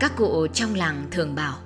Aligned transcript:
Các 0.00 0.12
cụ 0.16 0.46
trong 0.46 0.74
làng 0.74 1.06
thường 1.10 1.34
bảo, 1.34 1.58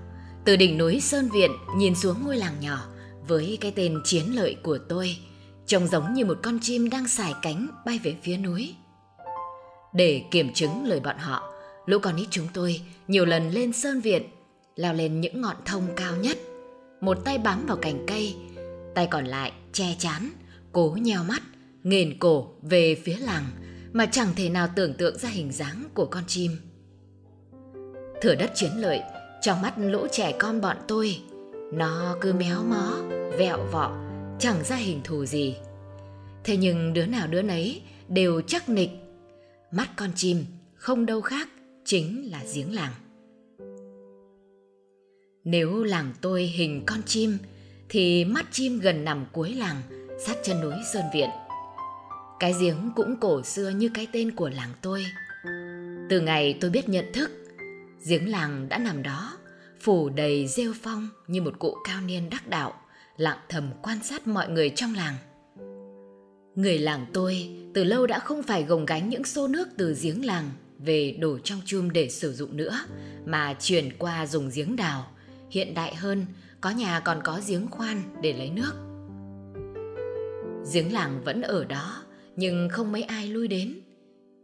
từ 0.44 0.56
đỉnh 0.56 0.78
núi 0.78 1.00
Sơn 1.00 1.28
Viện 1.28 1.50
nhìn 1.76 1.94
xuống 1.94 2.24
ngôi 2.24 2.36
làng 2.36 2.60
nhỏ 2.60 2.84
với 3.28 3.58
cái 3.60 3.72
tên 3.76 4.00
chiến 4.04 4.24
lợi 4.36 4.56
của 4.62 4.78
tôi, 4.88 5.16
trông 5.66 5.86
giống 5.86 6.14
như 6.14 6.24
một 6.24 6.38
con 6.42 6.58
chim 6.62 6.90
đang 6.90 7.08
xài 7.08 7.34
cánh 7.42 7.66
bay 7.86 8.00
về 8.02 8.16
phía 8.22 8.36
núi. 8.36 8.74
Để 9.92 10.22
kiểm 10.30 10.52
chứng 10.54 10.84
lời 10.84 11.00
bọn 11.00 11.18
họ, 11.18 11.52
lũ 11.86 11.98
con 11.98 12.16
nít 12.16 12.26
chúng 12.30 12.46
tôi 12.54 12.80
nhiều 13.08 13.24
lần 13.24 13.50
lên 13.50 13.72
Sơn 13.72 14.00
Viện, 14.00 14.22
leo 14.76 14.94
lên 14.94 15.20
những 15.20 15.40
ngọn 15.40 15.56
thông 15.64 15.86
cao 15.96 16.16
nhất, 16.16 16.38
một 17.00 17.18
tay 17.24 17.38
bám 17.38 17.66
vào 17.66 17.76
cành 17.76 18.06
cây, 18.06 18.36
tay 18.94 19.06
còn 19.10 19.24
lại 19.24 19.52
che 19.72 19.96
chán, 19.98 20.30
cố 20.72 20.96
nheo 21.00 21.24
mắt, 21.24 21.42
nghền 21.82 22.18
cổ 22.18 22.48
về 22.62 22.94
phía 23.04 23.16
làng 23.16 23.44
mà 23.92 24.06
chẳng 24.06 24.28
thể 24.36 24.48
nào 24.48 24.68
tưởng 24.76 24.94
tượng 24.94 25.18
ra 25.18 25.28
hình 25.28 25.52
dáng 25.52 25.84
của 25.94 26.06
con 26.06 26.24
chim. 26.26 26.56
Thửa 28.20 28.34
đất 28.34 28.50
chiến 28.54 28.70
lợi, 28.76 29.00
trong 29.40 29.62
mắt 29.62 29.74
lũ 29.78 30.06
trẻ 30.12 30.32
con 30.38 30.60
bọn 30.60 30.76
tôi, 30.88 31.20
nó 31.72 32.16
cứ 32.20 32.32
méo 32.32 32.62
mó, 32.64 32.96
vẹo 33.38 33.58
vọ, 33.72 33.96
chẳng 34.38 34.64
ra 34.64 34.76
hình 34.76 35.00
thù 35.04 35.26
gì. 35.26 35.56
Thế 36.44 36.56
nhưng 36.56 36.92
đứa 36.92 37.06
nào 37.06 37.26
đứa 37.26 37.42
nấy 37.42 37.82
đều 38.08 38.40
chắc 38.40 38.68
nịch. 38.68 38.90
Mắt 39.70 39.88
con 39.96 40.10
chim 40.16 40.44
không 40.74 41.06
đâu 41.06 41.20
khác, 41.20 41.48
chính 41.84 42.30
là 42.30 42.42
giếng 42.54 42.74
làng. 42.74 42.92
Nếu 45.44 45.84
làng 45.84 46.12
tôi 46.20 46.42
hình 46.42 46.82
con 46.86 47.02
chim, 47.06 47.38
thì 47.88 48.24
mắt 48.24 48.46
chim 48.50 48.80
gần 48.80 49.04
nằm 49.04 49.26
cuối 49.32 49.54
làng, 49.54 49.82
sát 50.26 50.36
chân 50.42 50.60
núi 50.60 50.74
Sơn 50.92 51.04
Viện. 51.14 51.30
Cái 52.40 52.54
giếng 52.60 52.90
cũng 52.96 53.16
cổ 53.20 53.42
xưa 53.42 53.68
như 53.68 53.90
cái 53.94 54.06
tên 54.12 54.30
của 54.36 54.48
làng 54.48 54.72
tôi. 54.82 55.04
Từ 56.10 56.20
ngày 56.20 56.58
tôi 56.60 56.70
biết 56.70 56.88
nhận 56.88 57.12
thức, 57.12 57.30
giếng 58.06 58.28
làng 58.28 58.68
đã 58.68 58.78
nằm 58.78 59.02
đó, 59.02 59.38
phủ 59.80 60.08
đầy 60.08 60.46
rêu 60.48 60.72
phong 60.82 61.08
như 61.26 61.42
một 61.42 61.58
cụ 61.58 61.74
cao 61.84 62.00
niên 62.00 62.30
đắc 62.30 62.48
đạo, 62.48 62.74
lặng 63.16 63.38
thầm 63.48 63.70
quan 63.82 64.02
sát 64.02 64.26
mọi 64.26 64.48
người 64.48 64.70
trong 64.70 64.94
làng. 64.94 65.14
Người 66.54 66.78
làng 66.78 67.06
tôi 67.12 67.56
từ 67.74 67.84
lâu 67.84 68.06
đã 68.06 68.18
không 68.18 68.42
phải 68.42 68.64
gồng 68.64 68.86
gánh 68.86 69.08
những 69.08 69.24
xô 69.24 69.48
nước 69.48 69.68
từ 69.76 69.96
giếng 70.02 70.24
làng 70.24 70.50
về 70.78 71.16
đổ 71.20 71.38
trong 71.38 71.60
chum 71.64 71.90
để 71.90 72.08
sử 72.08 72.32
dụng 72.32 72.56
nữa, 72.56 72.78
mà 73.26 73.54
chuyển 73.60 73.98
qua 73.98 74.26
dùng 74.26 74.50
giếng 74.54 74.76
đào, 74.76 75.10
hiện 75.50 75.74
đại 75.74 75.94
hơn, 75.94 76.26
có 76.60 76.70
nhà 76.70 77.00
còn 77.00 77.20
có 77.24 77.40
giếng 77.46 77.66
khoan 77.70 78.02
để 78.22 78.32
lấy 78.32 78.50
nước. 78.50 78.72
Giếng 80.72 80.92
làng 80.92 81.20
vẫn 81.24 81.42
ở 81.42 81.64
đó, 81.64 82.02
nhưng 82.36 82.68
không 82.68 82.92
mấy 82.92 83.02
ai 83.02 83.28
lui 83.28 83.48
đến. 83.48 83.80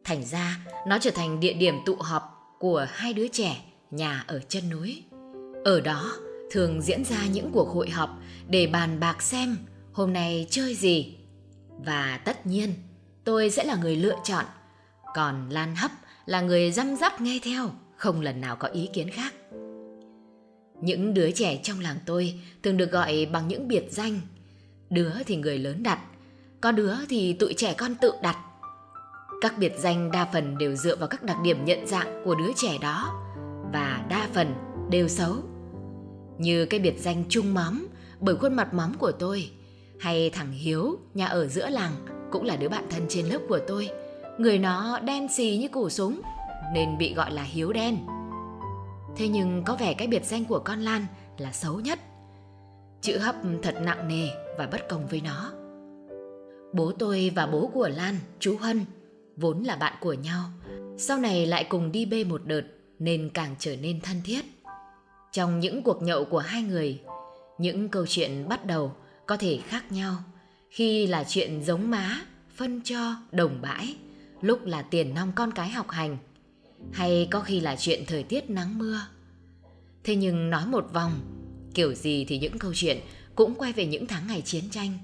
Thành 0.05 0.25
ra, 0.25 0.59
nó 0.87 0.99
trở 0.99 1.11
thành 1.11 1.41
địa 1.41 1.53
điểm 1.53 1.75
tụ 1.87 1.97
họp 1.97 2.34
của 2.59 2.87
hai 2.91 3.13
đứa 3.13 3.29
trẻ 3.29 3.65
nhà 3.91 4.25
ở 4.27 4.41
chân 4.49 4.71
núi. 4.71 5.03
Ở 5.65 5.81
đó 5.81 6.13
thường 6.51 6.83
diễn 6.83 7.05
ra 7.05 7.27
những 7.27 7.51
cuộc 7.53 7.69
hội 7.69 7.91
họp 7.91 8.11
để 8.49 8.67
bàn 8.67 9.01
bạc 9.01 9.23
xem 9.23 9.57
hôm 9.93 10.13
nay 10.13 10.47
chơi 10.51 10.75
gì. 10.75 11.17
Và 11.85 12.21
tất 12.25 12.47
nhiên, 12.47 12.75
tôi 13.25 13.51
sẽ 13.51 13.65
là 13.65 13.77
người 13.77 13.97
lựa 13.97 14.17
chọn, 14.25 14.45
còn 15.15 15.49
Lan 15.51 15.77
Hấp 15.77 15.91
là 16.27 16.41
người 16.41 16.73
răm 16.73 16.97
rắp 16.97 17.21
nghe 17.21 17.39
theo, 17.43 17.71
không 17.97 18.21
lần 18.21 18.41
nào 18.41 18.57
có 18.57 18.69
ý 18.69 18.89
kiến 18.93 19.11
khác. 19.11 19.35
Những 20.81 21.15
đứa 21.15 21.31
trẻ 21.31 21.61
trong 21.63 21.81
làng 21.81 21.97
tôi 22.07 22.41
thường 22.63 22.77
được 22.77 22.91
gọi 22.91 23.27
bằng 23.33 23.49
những 23.49 23.69
biệt 23.69 23.87
danh. 23.91 24.21
Đứa 24.91 25.13
thì 25.27 25.37
người 25.37 25.59
lớn 25.59 25.83
đặt, 25.83 26.01
có 26.61 26.73
đứa 26.73 26.95
thì 27.09 27.33
tụi 27.33 27.55
trẻ 27.55 27.75
con 27.79 27.95
tự 27.95 28.13
đặt. 28.23 28.37
Các 29.45 29.59
biệt 29.59 29.73
danh 29.79 30.11
đa 30.11 30.29
phần 30.33 30.59
đều 30.59 30.75
dựa 30.75 30.97
vào 30.97 31.09
các 31.09 31.23
đặc 31.23 31.37
điểm 31.43 31.65
nhận 31.65 31.87
dạng 31.87 32.23
của 32.25 32.35
đứa 32.35 32.53
trẻ 32.57 32.79
đó 32.81 33.23
và 33.73 34.05
đa 34.09 34.29
phần 34.33 34.55
đều 34.91 35.09
xấu. 35.09 35.35
Như 36.39 36.67
cái 36.67 36.81
biệt 36.81 36.95
danh 36.99 37.25
trung 37.29 37.55
móm 37.55 37.87
bởi 38.21 38.37
khuôn 38.37 38.55
mặt 38.55 38.75
móm 38.75 38.95
của 38.99 39.13
tôi, 39.13 39.51
hay 40.01 40.31
thằng 40.31 40.53
Hiếu 40.53 40.99
nhà 41.15 41.27
ở 41.27 41.47
giữa 41.47 41.69
làng 41.69 41.93
cũng 42.33 42.45
là 42.45 42.57
đứa 42.57 42.69
bạn 42.69 42.85
thân 42.91 43.03
trên 43.09 43.27
lớp 43.27 43.39
của 43.49 43.59
tôi. 43.67 43.89
Người 44.39 44.59
nó 44.59 44.99
đen 44.99 45.29
xì 45.29 45.57
như 45.57 45.69
củ 45.69 45.91
súng 45.91 46.21
nên 46.75 46.99
bị 46.99 47.15
gọi 47.15 47.33
là 47.33 47.43
Hiếu 47.43 47.73
đen. 47.73 47.99
Thế 49.17 49.29
nhưng 49.29 49.63
có 49.65 49.77
vẻ 49.77 49.95
cái 49.95 50.07
biệt 50.07 50.25
danh 50.25 50.45
của 50.45 50.59
con 50.59 50.81
Lan 50.81 51.07
là 51.39 51.53
xấu 51.53 51.81
nhất. 51.81 51.99
Chữ 53.01 53.19
hấp 53.19 53.35
thật 53.63 53.75
nặng 53.83 54.09
nề 54.09 54.29
và 54.59 54.69
bất 54.73 54.89
công 54.89 55.07
với 55.07 55.21
nó. 55.21 55.53
Bố 56.73 56.93
tôi 56.99 57.33
và 57.35 57.47
bố 57.47 57.71
của 57.75 57.89
Lan, 57.89 58.15
chú 58.41 58.57
Hân, 58.61 58.85
vốn 59.37 59.63
là 59.63 59.77
bạn 59.77 59.95
của 60.01 60.13
nhau. 60.13 60.45
Sau 60.99 61.19
này 61.19 61.47
lại 61.47 61.65
cùng 61.69 61.93
đi 61.93 62.05
bê 62.07 62.25
một 62.25 62.43
đợt 62.45 62.63
nên 62.99 63.31
càng 63.35 63.55
trở 63.59 63.77
nên 63.77 64.01
thân 64.01 64.21
thiết. 64.25 64.45
Trong 65.33 65.61
những 65.61 65.83
cuộc 65.83 66.03
nhậu 66.03 66.25
của 66.25 66.39
hai 66.39 66.63
người, 66.63 67.01
những 67.59 67.89
câu 67.89 68.07
chuyện 68.09 68.49
bắt 68.49 68.67
đầu 68.67 68.93
có 69.27 69.37
thể 69.37 69.59
khác 69.69 69.93
nhau. 69.93 70.17
Khi 70.71 71.07
là 71.07 71.25
chuyện 71.29 71.65
giống 71.65 71.91
má, 71.91 72.21
phân 72.55 72.81
cho, 72.85 73.17
đồng 73.33 73.63
bãi, 73.63 73.97
lúc 74.41 74.65
là 74.65 74.83
tiền 74.83 75.15
nong 75.15 75.33
con 75.37 75.53
cái 75.53 75.69
học 75.69 75.91
hành, 75.91 76.19
hay 76.93 77.29
có 77.31 77.41
khi 77.41 77.61
là 77.61 77.77
chuyện 77.77 78.05
thời 78.07 78.23
tiết 78.23 78.51
nắng 78.51 78.79
mưa. 78.79 79.01
Thế 80.05 80.17
nhưng 80.17 80.51
nói 80.51 80.67
một 80.67 80.91
vòng, 80.93 81.13
kiểu 81.75 81.95
gì 81.95 82.25
thì 82.25 82.39
những 82.39 82.59
câu 82.59 82.73
chuyện 82.75 82.99
cũng 83.35 83.55
quay 83.55 83.73
về 83.73 83.87
những 83.87 84.07
tháng 84.07 84.27
ngày 84.27 84.43
chiến 84.43 84.65
tranh. 84.71 84.99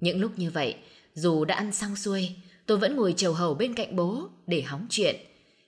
Những 0.00 0.20
lúc 0.20 0.38
như 0.38 0.50
vậy, 0.50 0.74
dù 1.14 1.44
đã 1.44 1.54
ăn 1.54 1.72
xong 1.72 1.96
xuôi, 1.96 2.30
tôi 2.66 2.78
vẫn 2.78 2.96
ngồi 2.96 3.14
chầu 3.16 3.32
hầu 3.32 3.54
bên 3.54 3.74
cạnh 3.74 3.96
bố 3.96 4.28
để 4.46 4.62
hóng 4.62 4.86
chuyện, 4.90 5.16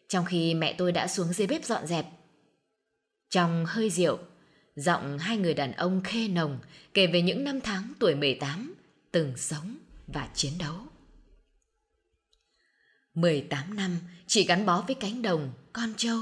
trong 0.08 0.24
khi 0.24 0.54
mẹ 0.54 0.74
tôi 0.78 0.92
đã 0.92 1.06
xuống 1.06 1.32
dưới 1.32 1.46
bếp 1.46 1.64
dọn 1.64 1.86
dẹp. 1.86 2.06
Trong 3.30 3.64
hơi 3.66 3.90
rượu, 3.90 4.18
giọng 4.76 5.18
hai 5.18 5.36
người 5.36 5.54
đàn 5.54 5.72
ông 5.72 6.00
khê 6.04 6.28
nồng 6.28 6.58
kể 6.94 7.06
về 7.06 7.22
những 7.22 7.44
năm 7.44 7.60
tháng 7.60 7.92
tuổi 7.98 8.14
18 8.14 8.74
từng 9.12 9.32
sống 9.36 9.76
và 10.06 10.28
chiến 10.34 10.52
đấu. 10.58 10.76
18 13.14 13.76
năm 13.76 13.98
chỉ 14.26 14.44
gắn 14.44 14.66
bó 14.66 14.84
với 14.86 14.94
cánh 14.94 15.22
đồng, 15.22 15.52
con 15.72 15.94
trâu, 15.96 16.18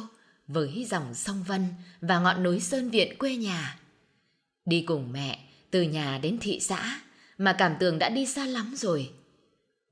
với 0.47 0.87
dòng 0.91 1.15
sông 1.15 1.43
Vân 1.43 1.67
và 2.01 2.19
ngọn 2.19 2.43
núi 2.43 2.61
Sơn 2.61 2.91
Viện 2.91 3.19
quê 3.19 3.37
nhà. 3.37 3.81
Đi 4.65 4.85
cùng 4.87 5.13
mẹ 5.13 5.49
từ 5.71 5.83
nhà 5.83 6.19
đến 6.23 6.39
thị 6.41 6.61
xã 6.61 7.01
mà 7.39 7.53
cảm 7.59 7.75
tưởng 7.81 7.99
đã 7.99 8.09
đi 8.09 8.27
xa 8.27 8.47
lắm 8.47 8.75
rồi. 8.77 9.11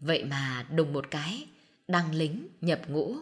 Vậy 0.06 0.24
mà 0.24 0.66
đùng 0.70 0.92
một 0.92 1.10
cái, 1.10 1.46
đăng 1.88 2.14
lính 2.14 2.48
nhập 2.60 2.80
ngũ. 2.88 3.16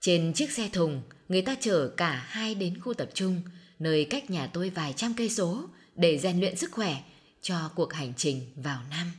Trên 0.00 0.32
chiếc 0.34 0.50
xe 0.50 0.68
thùng, 0.72 1.02
người 1.28 1.42
ta 1.42 1.56
chở 1.60 1.92
cả 1.96 2.26
hai 2.28 2.54
đến 2.54 2.80
khu 2.80 2.94
tập 2.94 3.10
trung, 3.14 3.42
nơi 3.78 4.06
cách 4.10 4.30
nhà 4.30 4.46
tôi 4.46 4.70
vài 4.70 4.92
trăm 4.96 5.14
cây 5.14 5.28
số 5.28 5.68
để 5.94 6.18
rèn 6.18 6.40
luyện 6.40 6.56
sức 6.56 6.72
khỏe 6.72 7.02
cho 7.42 7.70
cuộc 7.74 7.92
hành 7.92 8.12
trình 8.16 8.46
vào 8.56 8.80
Nam. 8.90 9.12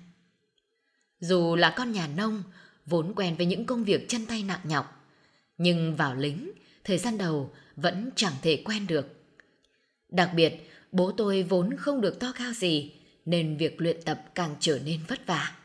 Dù 1.19 1.55
là 1.55 1.73
con 1.77 1.91
nhà 1.91 2.07
nông, 2.07 2.43
vốn 2.85 3.13
quen 3.15 3.35
với 3.35 3.45
những 3.45 3.65
công 3.65 3.83
việc 3.83 4.09
chân 4.09 4.25
tay 4.25 4.43
nặng 4.43 4.61
nhọc, 4.63 5.07
nhưng 5.57 5.95
vào 5.95 6.15
lính, 6.15 6.51
thời 6.83 6.97
gian 6.97 7.17
đầu 7.17 7.51
vẫn 7.75 8.09
chẳng 8.15 8.33
thể 8.41 8.61
quen 8.65 8.87
được. 8.87 9.07
Đặc 10.09 10.31
biệt, 10.35 10.71
bố 10.91 11.11
tôi 11.11 11.43
vốn 11.43 11.77
không 11.77 12.01
được 12.01 12.19
to 12.19 12.31
cao 12.35 12.53
gì, 12.53 12.91
nên 13.25 13.57
việc 13.57 13.81
luyện 13.81 14.01
tập 14.05 14.21
càng 14.35 14.55
trở 14.59 14.79
nên 14.85 14.99
vất 15.07 15.27
vả. 15.27 15.55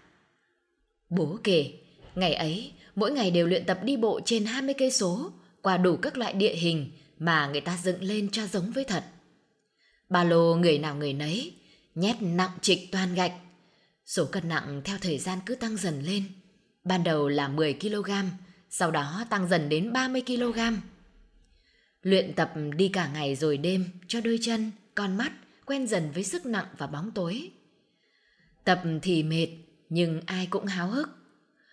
Bố 1.10 1.38
kể, 1.44 1.72
ngày 2.14 2.34
ấy, 2.34 2.72
mỗi 2.94 3.12
ngày 3.12 3.30
đều 3.30 3.46
luyện 3.46 3.64
tập 3.64 3.78
đi 3.84 3.96
bộ 3.96 4.20
trên 4.24 4.44
20 4.44 4.74
cây 4.78 4.90
số, 4.90 5.32
qua 5.62 5.76
đủ 5.76 5.96
các 5.96 6.18
loại 6.18 6.32
địa 6.32 6.54
hình 6.54 6.90
mà 7.18 7.48
người 7.48 7.60
ta 7.60 7.78
dựng 7.82 8.02
lên 8.02 8.28
cho 8.30 8.46
giống 8.46 8.70
với 8.70 8.84
thật. 8.84 9.04
Ba 10.08 10.24
lô 10.24 10.54
người 10.54 10.78
nào 10.78 10.96
người 10.96 11.12
nấy, 11.12 11.52
nhét 11.94 12.16
nặng 12.20 12.50
trịch 12.60 12.92
toàn 12.92 13.14
gạch. 13.14 13.32
Số 14.06 14.24
cân 14.24 14.48
nặng 14.48 14.82
theo 14.84 14.98
thời 15.00 15.18
gian 15.18 15.38
cứ 15.46 15.54
tăng 15.54 15.76
dần 15.76 16.02
lên. 16.02 16.24
Ban 16.84 17.04
đầu 17.04 17.28
là 17.28 17.48
10 17.48 17.74
kg, 17.74 18.10
sau 18.70 18.90
đó 18.90 19.24
tăng 19.30 19.48
dần 19.48 19.68
đến 19.68 19.92
30 19.92 20.22
kg. 20.26 20.58
Luyện 22.02 22.32
tập 22.32 22.52
đi 22.76 22.88
cả 22.88 23.10
ngày 23.14 23.36
rồi 23.36 23.56
đêm 23.56 23.88
cho 24.08 24.20
đôi 24.20 24.38
chân, 24.42 24.70
con 24.94 25.16
mắt 25.16 25.32
quen 25.66 25.86
dần 25.86 26.10
với 26.14 26.24
sức 26.24 26.46
nặng 26.46 26.66
và 26.78 26.86
bóng 26.86 27.10
tối. 27.10 27.50
Tập 28.64 28.82
thì 29.02 29.22
mệt, 29.22 29.48
nhưng 29.88 30.20
ai 30.26 30.46
cũng 30.50 30.66
háo 30.66 30.88
hức. 30.88 31.08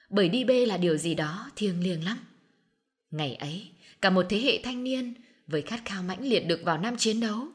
Bởi 0.09 0.29
đi 0.29 0.43
bê 0.43 0.65
là 0.65 0.77
điều 0.77 0.97
gì 0.97 1.15
đó 1.15 1.51
thiêng 1.55 1.83
liêng 1.83 2.05
lắm. 2.05 2.17
Ngày 3.11 3.35
ấy, 3.35 3.71
cả 4.01 4.09
một 4.09 4.25
thế 4.29 4.39
hệ 4.39 4.61
thanh 4.63 4.83
niên 4.83 5.13
với 5.47 5.61
khát 5.61 5.81
khao 5.85 6.03
mãnh 6.03 6.21
liệt 6.21 6.39
được 6.39 6.61
vào 6.63 6.77
năm 6.77 6.97
chiến 6.97 7.19
đấu. 7.19 7.47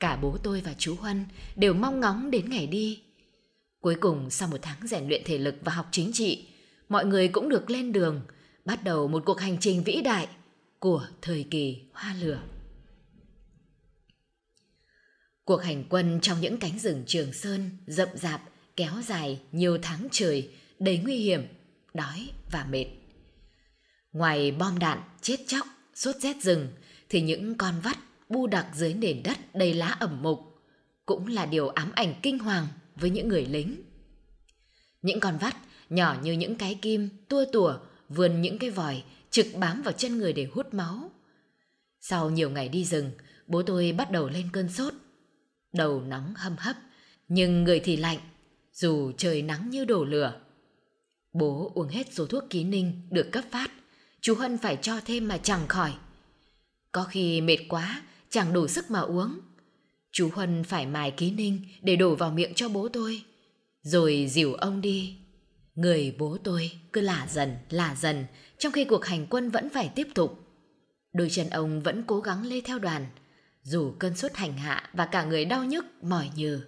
Cả 0.00 0.16
bố 0.16 0.36
tôi 0.42 0.60
và 0.60 0.74
chú 0.78 0.94
Huân 0.94 1.24
đều 1.56 1.74
mong 1.74 2.00
ngóng 2.00 2.30
đến 2.30 2.50
ngày 2.50 2.66
đi. 2.66 3.02
Cuối 3.80 3.96
cùng 4.00 4.30
sau 4.30 4.48
một 4.48 4.58
tháng 4.62 4.86
rèn 4.86 5.08
luyện 5.08 5.22
thể 5.24 5.38
lực 5.38 5.54
và 5.64 5.72
học 5.72 5.88
chính 5.90 6.10
trị, 6.12 6.48
mọi 6.88 7.06
người 7.06 7.28
cũng 7.28 7.48
được 7.48 7.70
lên 7.70 7.92
đường, 7.92 8.20
bắt 8.64 8.84
đầu 8.84 9.08
một 9.08 9.22
cuộc 9.26 9.40
hành 9.40 9.56
trình 9.60 9.82
vĩ 9.82 10.02
đại 10.04 10.28
của 10.78 11.06
thời 11.22 11.46
kỳ 11.50 11.82
hoa 11.92 12.14
lửa. 12.20 12.42
Cuộc 15.44 15.62
hành 15.62 15.84
quân 15.88 16.18
trong 16.22 16.40
những 16.40 16.56
cánh 16.56 16.78
rừng 16.78 17.02
Trường 17.06 17.32
Sơn 17.32 17.70
rậm 17.86 18.08
rạp 18.14 18.42
kéo 18.76 19.02
dài 19.06 19.40
nhiều 19.52 19.78
tháng 19.82 20.08
trời 20.10 20.50
đầy 20.78 20.98
nguy 20.98 21.16
hiểm, 21.16 21.46
đói 21.94 22.28
và 22.52 22.66
mệt. 22.70 22.86
Ngoài 24.12 24.50
bom 24.50 24.78
đạn, 24.78 25.02
chết 25.20 25.36
chóc, 25.46 25.66
sốt 25.94 26.16
rét 26.16 26.36
rừng 26.42 26.68
thì 27.08 27.20
những 27.20 27.54
con 27.54 27.74
vắt 27.82 27.98
bu 28.28 28.46
đặc 28.46 28.66
dưới 28.74 28.94
nền 28.94 29.22
đất 29.22 29.38
đầy 29.54 29.74
lá 29.74 29.88
ẩm 29.88 30.22
mục 30.22 30.40
cũng 31.06 31.26
là 31.26 31.46
điều 31.46 31.68
ám 31.68 31.92
ảnh 31.94 32.14
kinh 32.22 32.38
hoàng 32.38 32.66
với 32.96 33.10
những 33.10 33.28
người 33.28 33.46
lính. 33.46 33.82
Những 35.02 35.20
con 35.20 35.38
vắt 35.38 35.56
nhỏ 35.90 36.16
như 36.22 36.32
những 36.32 36.54
cái 36.54 36.78
kim 36.82 37.08
tua 37.28 37.44
tủa 37.52 37.78
vươn 38.08 38.42
những 38.42 38.58
cái 38.58 38.70
vòi 38.70 39.02
trực 39.30 39.46
bám 39.56 39.82
vào 39.82 39.92
chân 39.92 40.18
người 40.18 40.32
để 40.32 40.48
hút 40.52 40.74
máu. 40.74 41.10
Sau 42.00 42.30
nhiều 42.30 42.50
ngày 42.50 42.68
đi 42.68 42.84
rừng, 42.84 43.10
bố 43.46 43.62
tôi 43.62 43.92
bắt 43.92 44.10
đầu 44.10 44.28
lên 44.28 44.48
cơn 44.52 44.68
sốt. 44.68 44.94
Đầu 45.72 46.00
nóng 46.00 46.34
hâm 46.36 46.56
hấp, 46.58 46.76
nhưng 47.28 47.64
người 47.64 47.80
thì 47.80 47.96
lạnh, 47.96 48.18
dù 48.76 49.12
trời 49.16 49.42
nắng 49.42 49.70
như 49.70 49.84
đổ 49.84 50.04
lửa. 50.04 50.40
Bố 51.32 51.72
uống 51.74 51.88
hết 51.88 52.12
số 52.12 52.26
thuốc 52.26 52.44
ký 52.50 52.64
ninh 52.64 53.02
được 53.10 53.32
cấp 53.32 53.44
phát, 53.50 53.70
chú 54.20 54.34
Hân 54.34 54.58
phải 54.58 54.78
cho 54.82 55.00
thêm 55.04 55.28
mà 55.28 55.38
chẳng 55.38 55.68
khỏi. 55.68 55.94
Có 56.92 57.04
khi 57.04 57.40
mệt 57.40 57.58
quá, 57.68 58.02
chẳng 58.30 58.52
đủ 58.52 58.68
sức 58.68 58.90
mà 58.90 59.00
uống. 59.00 59.40
Chú 60.12 60.30
Huân 60.32 60.64
phải 60.64 60.86
mài 60.86 61.10
ký 61.10 61.30
ninh 61.30 61.60
để 61.82 61.96
đổ 61.96 62.14
vào 62.14 62.30
miệng 62.30 62.54
cho 62.54 62.68
bố 62.68 62.88
tôi. 62.88 63.22
Rồi 63.82 64.26
dìu 64.30 64.54
ông 64.54 64.80
đi. 64.80 65.16
Người 65.74 66.14
bố 66.18 66.36
tôi 66.44 66.70
cứ 66.92 67.00
lả 67.00 67.26
dần, 67.30 67.56
lả 67.70 67.94
dần, 67.94 68.26
trong 68.58 68.72
khi 68.72 68.84
cuộc 68.84 69.04
hành 69.04 69.26
quân 69.30 69.50
vẫn 69.50 69.68
phải 69.68 69.92
tiếp 69.94 70.08
tục. 70.14 70.40
Đôi 71.12 71.30
chân 71.30 71.50
ông 71.50 71.82
vẫn 71.82 72.04
cố 72.06 72.20
gắng 72.20 72.46
lê 72.46 72.60
theo 72.60 72.78
đoàn, 72.78 73.06
dù 73.62 73.92
cơn 73.98 74.16
sốt 74.16 74.34
hành 74.34 74.56
hạ 74.56 74.90
và 74.92 75.06
cả 75.06 75.24
người 75.24 75.44
đau 75.44 75.64
nhức, 75.64 75.84
mỏi 76.02 76.30
nhừ. 76.36 76.60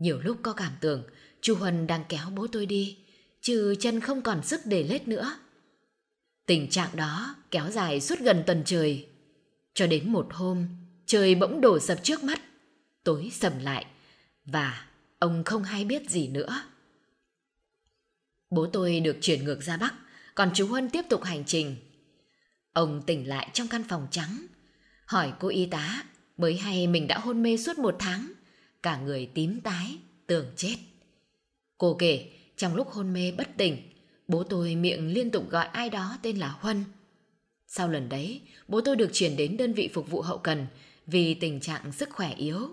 Nhiều 0.00 0.20
lúc 0.20 0.38
có 0.42 0.52
cảm 0.52 0.72
tưởng 0.80 1.04
chú 1.40 1.54
Huân 1.54 1.86
đang 1.86 2.04
kéo 2.08 2.30
bố 2.34 2.46
tôi 2.46 2.66
đi, 2.66 2.98
chứ 3.40 3.74
chân 3.80 4.00
không 4.00 4.22
còn 4.22 4.42
sức 4.42 4.60
để 4.64 4.82
lết 4.82 5.08
nữa. 5.08 5.38
Tình 6.46 6.70
trạng 6.70 6.96
đó 6.96 7.34
kéo 7.50 7.70
dài 7.70 8.00
suốt 8.00 8.18
gần 8.20 8.42
tuần 8.46 8.62
trời. 8.66 9.08
Cho 9.74 9.86
đến 9.86 10.12
một 10.12 10.26
hôm, 10.30 10.68
trời 11.06 11.34
bỗng 11.34 11.60
đổ 11.60 11.78
sập 11.78 12.02
trước 12.02 12.24
mắt, 12.24 12.40
tối 13.04 13.30
sầm 13.32 13.58
lại, 13.58 13.86
và 14.44 14.86
ông 15.18 15.44
không 15.44 15.62
hay 15.62 15.84
biết 15.84 16.10
gì 16.10 16.28
nữa. 16.28 16.62
Bố 18.50 18.66
tôi 18.72 19.00
được 19.00 19.16
chuyển 19.20 19.44
ngược 19.44 19.62
ra 19.62 19.76
Bắc, 19.76 19.94
còn 20.34 20.50
chú 20.54 20.66
Huân 20.66 20.90
tiếp 20.90 21.02
tục 21.08 21.24
hành 21.24 21.44
trình. 21.46 21.76
Ông 22.72 23.02
tỉnh 23.06 23.28
lại 23.28 23.48
trong 23.52 23.68
căn 23.68 23.84
phòng 23.88 24.06
trắng, 24.10 24.46
hỏi 25.06 25.32
cô 25.40 25.48
y 25.48 25.66
tá 25.66 26.04
mới 26.36 26.56
hay 26.56 26.86
mình 26.86 27.06
đã 27.06 27.18
hôn 27.18 27.42
mê 27.42 27.56
suốt 27.56 27.78
một 27.78 27.96
tháng, 27.98 28.32
cả 28.82 28.96
người 28.96 29.30
tím 29.34 29.60
tái, 29.60 29.98
tưởng 30.26 30.46
chết. 30.56 30.76
Cô 31.78 31.96
kể, 31.98 32.30
trong 32.56 32.74
lúc 32.74 32.88
hôn 32.88 33.12
mê 33.12 33.32
bất 33.32 33.48
tỉnh, 33.56 33.82
bố 34.28 34.42
tôi 34.42 34.74
miệng 34.74 35.08
liên 35.08 35.30
tục 35.30 35.50
gọi 35.50 35.66
ai 35.66 35.90
đó 35.90 36.18
tên 36.22 36.36
là 36.36 36.48
Huân. 36.48 36.84
Sau 37.66 37.88
lần 37.88 38.08
đấy, 38.08 38.40
bố 38.68 38.80
tôi 38.80 38.96
được 38.96 39.10
chuyển 39.12 39.36
đến 39.36 39.56
đơn 39.56 39.72
vị 39.72 39.90
phục 39.94 40.10
vụ 40.10 40.20
hậu 40.20 40.38
cần 40.38 40.66
vì 41.06 41.34
tình 41.34 41.60
trạng 41.60 41.92
sức 41.92 42.10
khỏe 42.10 42.34
yếu. 42.34 42.68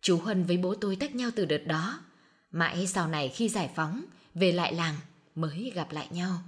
Chú 0.00 0.18
Huân 0.18 0.44
với 0.44 0.56
bố 0.56 0.74
tôi 0.74 0.96
tách 0.96 1.14
nhau 1.14 1.30
từ 1.36 1.44
đợt 1.44 1.66
đó. 1.66 2.00
Mãi 2.50 2.86
sau 2.86 3.08
này 3.08 3.28
khi 3.28 3.48
giải 3.48 3.70
phóng, 3.76 4.04
về 4.34 4.52
lại 4.52 4.74
làng 4.74 4.94
mới 5.34 5.72
gặp 5.74 5.92
lại 5.92 6.08
nhau. 6.10 6.38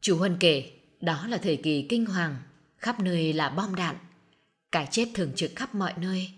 Chú 0.00 0.16
Huân 0.16 0.36
kể, 0.40 0.72
đó 1.00 1.26
là 1.26 1.38
thời 1.38 1.56
kỳ 1.56 1.86
kinh 1.88 2.06
hoàng, 2.06 2.36
khắp 2.76 3.00
nơi 3.00 3.32
là 3.32 3.48
bom 3.48 3.74
đạn. 3.74 3.96
Cái 4.72 4.88
chết 4.90 5.08
thường 5.14 5.32
trực 5.36 5.52
khắp 5.56 5.74
mọi 5.74 5.92
nơi, 5.96 6.30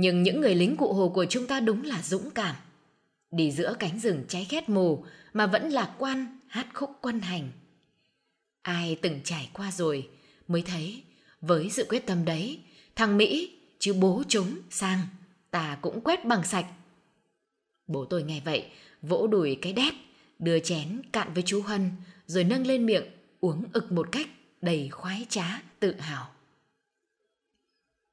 nhưng 0.00 0.22
những 0.22 0.40
người 0.40 0.54
lính 0.54 0.76
cụ 0.76 0.92
hồ 0.92 1.08
của 1.08 1.26
chúng 1.28 1.46
ta 1.46 1.60
đúng 1.60 1.84
là 1.84 2.02
dũng 2.02 2.30
cảm. 2.30 2.56
Đi 3.30 3.52
giữa 3.52 3.74
cánh 3.78 3.98
rừng 3.98 4.24
cháy 4.28 4.46
khét 4.50 4.68
mù 4.68 5.04
mà 5.32 5.46
vẫn 5.46 5.68
lạc 5.68 5.94
quan 5.98 6.38
hát 6.46 6.66
khúc 6.74 6.90
quân 7.00 7.20
hành. 7.20 7.50
Ai 8.62 8.98
từng 9.02 9.20
trải 9.24 9.50
qua 9.52 9.70
rồi 9.70 10.08
mới 10.48 10.62
thấy 10.62 11.02
với 11.40 11.70
sự 11.70 11.86
quyết 11.88 12.06
tâm 12.06 12.24
đấy, 12.24 12.60
thằng 12.96 13.16
Mỹ 13.16 13.56
chứ 13.78 13.92
bố 13.92 14.22
chúng 14.28 14.56
sang, 14.70 15.00
ta 15.50 15.78
cũng 15.80 16.00
quét 16.00 16.24
bằng 16.24 16.44
sạch. 16.44 16.66
Bố 17.86 18.04
tôi 18.04 18.22
nghe 18.22 18.40
vậy, 18.44 18.66
vỗ 19.02 19.26
đùi 19.26 19.58
cái 19.62 19.72
đét, 19.72 19.94
đưa 20.38 20.58
chén 20.58 21.02
cạn 21.12 21.34
với 21.34 21.42
chú 21.46 21.62
Hân, 21.62 21.90
rồi 22.26 22.44
nâng 22.44 22.66
lên 22.66 22.86
miệng, 22.86 23.04
uống 23.40 23.64
ực 23.72 23.92
một 23.92 24.08
cách 24.12 24.28
đầy 24.60 24.88
khoái 24.88 25.26
trá, 25.28 25.62
tự 25.80 25.94
hào. 25.94 26.30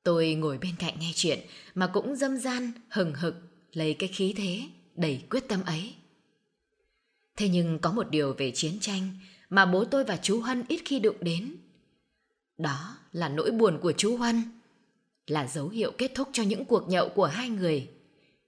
Tôi 0.06 0.34
ngồi 0.34 0.58
bên 0.58 0.76
cạnh 0.80 0.94
nghe 1.00 1.12
chuyện 1.16 1.40
mà 1.76 1.88
cũng 1.88 2.16
dâm 2.16 2.38
gian, 2.38 2.72
hừng 2.90 3.14
hực, 3.14 3.36
lấy 3.72 3.94
cái 3.94 4.10
khí 4.10 4.34
thế, 4.38 4.62
đầy 4.96 5.24
quyết 5.30 5.48
tâm 5.48 5.64
ấy. 5.66 5.96
Thế 7.36 7.50
nhưng 7.50 7.80
có 7.80 7.92
một 7.92 8.10
điều 8.10 8.34
về 8.34 8.52
chiến 8.52 8.78
tranh 8.82 9.10
mà 9.50 9.66
bố 9.66 9.86
tôi 9.86 10.04
và 10.04 10.18
chú 10.18 10.42
Hân 10.42 10.64
ít 10.68 10.82
khi 10.86 11.00
đụng 11.00 11.16
đến. 11.22 11.56
Đó 12.58 12.98
là 13.12 13.30
nỗi 13.30 13.52
buồn 13.52 13.80
của 13.82 13.92
chú 13.92 14.18
Hân, 14.18 14.44
là 15.28 15.48
dấu 15.48 15.70
hiệu 15.70 15.92
kết 15.98 16.12
thúc 16.16 16.30
cho 16.34 16.44
những 16.44 16.66
cuộc 16.66 16.90
nhậu 16.90 17.10
của 17.10 17.26
hai 17.26 17.50
người. 17.50 17.90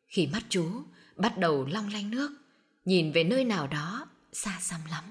Khi 0.08 0.28
mắt 0.28 0.44
chú 0.50 0.72
bắt 1.16 1.38
đầu 1.38 1.66
long 1.66 1.90
lanh 1.94 2.12
nước, 2.12 2.32
nhìn 2.86 3.12
về 3.12 3.24
nơi 3.24 3.44
nào 3.44 3.68
đó 3.68 4.08
xa 4.34 4.58
xăm 4.62 4.80
lắm. 4.92 5.04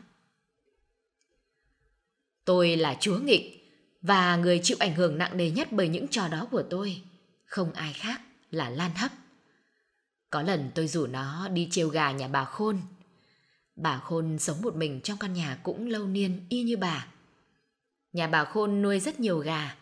Tôi 2.44 2.76
là 2.76 2.96
chúa 3.00 3.18
nghịch 3.18 3.55
và 4.06 4.36
người 4.36 4.60
chịu 4.62 4.76
ảnh 4.80 4.94
hưởng 4.94 5.18
nặng 5.18 5.36
nề 5.36 5.50
nhất 5.50 5.68
bởi 5.70 5.88
những 5.88 6.08
trò 6.08 6.28
đó 6.28 6.48
của 6.50 6.62
tôi, 6.62 7.02
không 7.44 7.72
ai 7.72 7.92
khác 7.92 8.20
là 8.50 8.70
Lan 8.70 8.90
Hấp. 8.94 9.10
Có 10.30 10.42
lần 10.42 10.70
tôi 10.74 10.88
rủ 10.88 11.06
nó 11.06 11.48
đi 11.48 11.68
trêu 11.70 11.88
gà 11.88 12.12
nhà 12.12 12.28
bà 12.28 12.44
Khôn. 12.44 12.80
Bà 13.76 13.98
Khôn 13.98 14.38
sống 14.38 14.62
một 14.62 14.76
mình 14.76 15.00
trong 15.00 15.18
căn 15.18 15.32
nhà 15.32 15.58
cũng 15.62 15.88
lâu 15.88 16.06
niên 16.06 16.40
y 16.48 16.62
như 16.62 16.76
bà. 16.76 17.06
Nhà 18.12 18.26
bà 18.26 18.44
Khôn 18.44 18.82
nuôi 18.82 19.00
rất 19.00 19.20
nhiều 19.20 19.38
gà. 19.38 19.76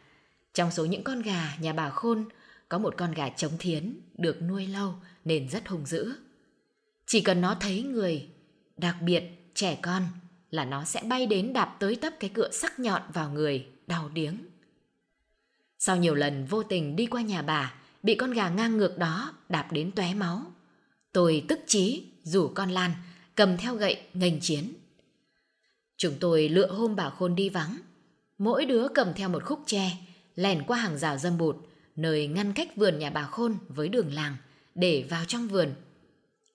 Trong 0.55 0.71
số 0.71 0.85
những 0.85 1.05
con 1.05 1.23
gà 1.23 1.57
nhà 1.61 1.73
bà 1.73 1.91
Khôn 1.91 2.25
có 2.69 2.79
một 2.79 2.95
con 2.97 3.13
gà 3.13 3.29
trống 3.29 3.53
thiến 3.59 3.97
được 4.19 4.43
nuôi 4.43 4.67
lâu 4.67 4.95
nên 5.25 5.49
rất 5.49 5.69
hung 5.69 5.87
dữ. 5.87 6.15
Chỉ 7.07 7.21
cần 7.21 7.41
nó 7.41 7.57
thấy 7.61 7.83
người, 7.83 8.29
đặc 8.77 8.97
biệt 9.01 9.25
trẻ 9.55 9.79
con, 9.83 10.03
là 10.51 10.65
nó 10.65 10.85
sẽ 10.85 11.03
bay 11.03 11.27
đến 11.27 11.53
đạp 11.53 11.77
tới 11.79 11.97
tấp 11.97 12.13
cái 12.21 12.31
cựa 12.35 12.51
sắc 12.51 12.81
nhọn 12.81 13.03
vào 13.13 13.31
người, 13.31 13.67
đau 13.87 14.09
điếng. 14.09 14.37
Sau 15.79 15.97
nhiều 15.97 16.15
lần 16.15 16.47
vô 16.47 16.63
tình 16.63 16.97
đi 16.97 17.07
qua 17.07 17.23
nhà 17.23 17.43
bà, 17.43 17.75
bị 18.03 18.15
con 18.15 18.31
gà 18.31 18.49
ngang 18.49 18.77
ngược 18.77 18.99
đó 18.99 19.33
đạp 19.49 19.73
đến 19.73 19.91
tóe 19.93 20.15
máu. 20.15 20.43
Tôi 21.13 21.45
tức 21.49 21.61
chí 21.67 22.05
rủ 22.23 22.49
con 22.55 22.71
Lan 22.71 22.91
cầm 23.35 23.57
theo 23.57 23.75
gậy 23.75 24.03
nghênh 24.15 24.41
chiến. 24.41 24.73
Chúng 25.97 26.15
tôi 26.21 26.49
lựa 26.49 26.73
hôm 26.73 26.97
bà 26.97 27.11
Khôn 27.11 27.35
đi 27.35 27.49
vắng. 27.49 27.79
Mỗi 28.39 28.65
đứa 28.65 28.89
cầm 28.95 29.15
theo 29.15 29.29
một 29.29 29.45
khúc 29.45 29.63
tre, 29.67 29.91
lèn 30.35 30.63
qua 30.63 30.79
hàng 30.79 30.99
rào 30.99 31.19
dâm 31.19 31.39
bụt, 31.39 31.57
nơi 31.97 32.27
ngăn 32.27 32.53
cách 32.53 32.77
vườn 32.77 32.99
nhà 32.99 33.11
bà 33.11 33.23
Khôn 33.23 33.57
với 33.69 33.89
đường 33.89 34.13
làng, 34.13 34.37
để 34.75 35.07
vào 35.11 35.25
trong 35.25 35.49
vườn 35.49 35.75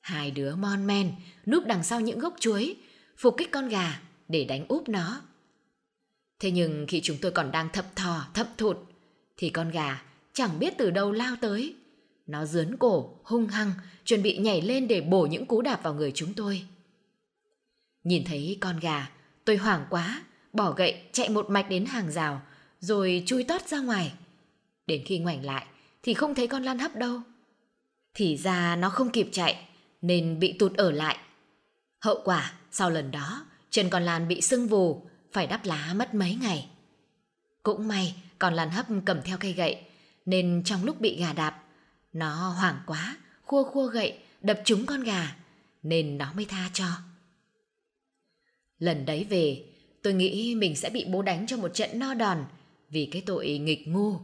Hai 0.01 0.31
đứa 0.31 0.55
mon 0.55 0.87
men 0.87 1.11
núp 1.45 1.65
đằng 1.65 1.83
sau 1.83 2.01
những 2.01 2.19
gốc 2.19 2.33
chuối, 2.39 2.75
phục 3.17 3.35
kích 3.37 3.51
con 3.51 3.69
gà 3.69 4.01
để 4.27 4.45
đánh 4.45 4.65
úp 4.67 4.89
nó. 4.89 5.21
Thế 6.39 6.51
nhưng 6.51 6.85
khi 6.87 7.01
chúng 7.03 7.17
tôi 7.21 7.31
còn 7.31 7.51
đang 7.51 7.69
thập 7.69 7.95
thò, 7.95 8.27
thập 8.33 8.47
thụt, 8.57 8.77
thì 9.37 9.49
con 9.49 9.71
gà 9.71 10.01
chẳng 10.33 10.59
biết 10.59 10.73
từ 10.77 10.91
đâu 10.91 11.11
lao 11.11 11.35
tới. 11.41 11.75
Nó 12.27 12.45
dướn 12.45 12.77
cổ, 12.77 13.17
hung 13.23 13.47
hăng, 13.47 13.71
chuẩn 14.05 14.23
bị 14.23 14.37
nhảy 14.37 14.61
lên 14.61 14.87
để 14.87 15.01
bổ 15.01 15.25
những 15.25 15.45
cú 15.45 15.61
đạp 15.61 15.83
vào 15.83 15.93
người 15.93 16.11
chúng 16.15 16.33
tôi. 16.33 16.65
Nhìn 18.03 18.23
thấy 18.25 18.57
con 18.61 18.79
gà, 18.79 19.09
tôi 19.45 19.57
hoảng 19.57 19.85
quá, 19.89 20.23
bỏ 20.53 20.71
gậy 20.71 21.01
chạy 21.11 21.29
một 21.29 21.49
mạch 21.49 21.69
đến 21.69 21.85
hàng 21.85 22.11
rào, 22.11 22.41
rồi 22.79 23.23
chui 23.25 23.43
tót 23.43 23.67
ra 23.67 23.79
ngoài. 23.79 24.13
Đến 24.87 25.03
khi 25.05 25.19
ngoảnh 25.19 25.45
lại 25.45 25.65
thì 26.03 26.13
không 26.13 26.35
thấy 26.35 26.47
con 26.47 26.63
lan 26.63 26.79
hấp 26.79 26.95
đâu. 26.95 27.21
Thì 28.13 28.37
ra 28.37 28.75
nó 28.75 28.89
không 28.89 29.09
kịp 29.09 29.29
chạy, 29.31 29.65
nên 30.01 30.39
bị 30.39 30.53
tụt 30.53 30.73
ở 30.77 30.91
lại. 30.91 31.17
Hậu 32.01 32.21
quả 32.23 32.53
sau 32.71 32.89
lần 32.89 33.11
đó, 33.11 33.45
chân 33.69 33.89
con 33.89 34.03
Lan 34.03 34.27
bị 34.27 34.41
sưng 34.41 34.67
vù, 34.67 35.01
phải 35.31 35.47
đắp 35.47 35.65
lá 35.65 35.93
mất 35.93 36.13
mấy 36.13 36.35
ngày. 36.35 36.69
Cũng 37.63 37.87
may 37.87 38.15
còn 38.39 38.53
Lan 38.53 38.69
hấp 38.69 38.85
cầm 39.05 39.21
theo 39.25 39.37
cây 39.37 39.53
gậy, 39.53 39.81
nên 40.25 40.61
trong 40.65 40.85
lúc 40.85 41.01
bị 41.01 41.19
gà 41.19 41.33
đạp, 41.33 41.63
nó 42.13 42.49
hoảng 42.49 42.79
quá, 42.85 43.17
khua 43.45 43.63
khua 43.63 43.87
gậy, 43.87 44.19
đập 44.41 44.61
trúng 44.65 44.85
con 44.85 45.03
gà, 45.03 45.35
nên 45.83 46.17
nó 46.17 46.33
mới 46.33 46.45
tha 46.45 46.69
cho. 46.73 46.87
Lần 48.79 49.05
đấy 49.05 49.27
về, 49.29 49.65
tôi 50.03 50.13
nghĩ 50.13 50.55
mình 50.55 50.75
sẽ 50.75 50.89
bị 50.89 51.05
bố 51.05 51.21
đánh 51.21 51.47
cho 51.47 51.57
một 51.57 51.73
trận 51.73 51.99
no 51.99 52.13
đòn 52.13 52.45
vì 52.89 53.09
cái 53.11 53.23
tội 53.25 53.57
nghịch 53.57 53.87
ngu. 53.87 54.15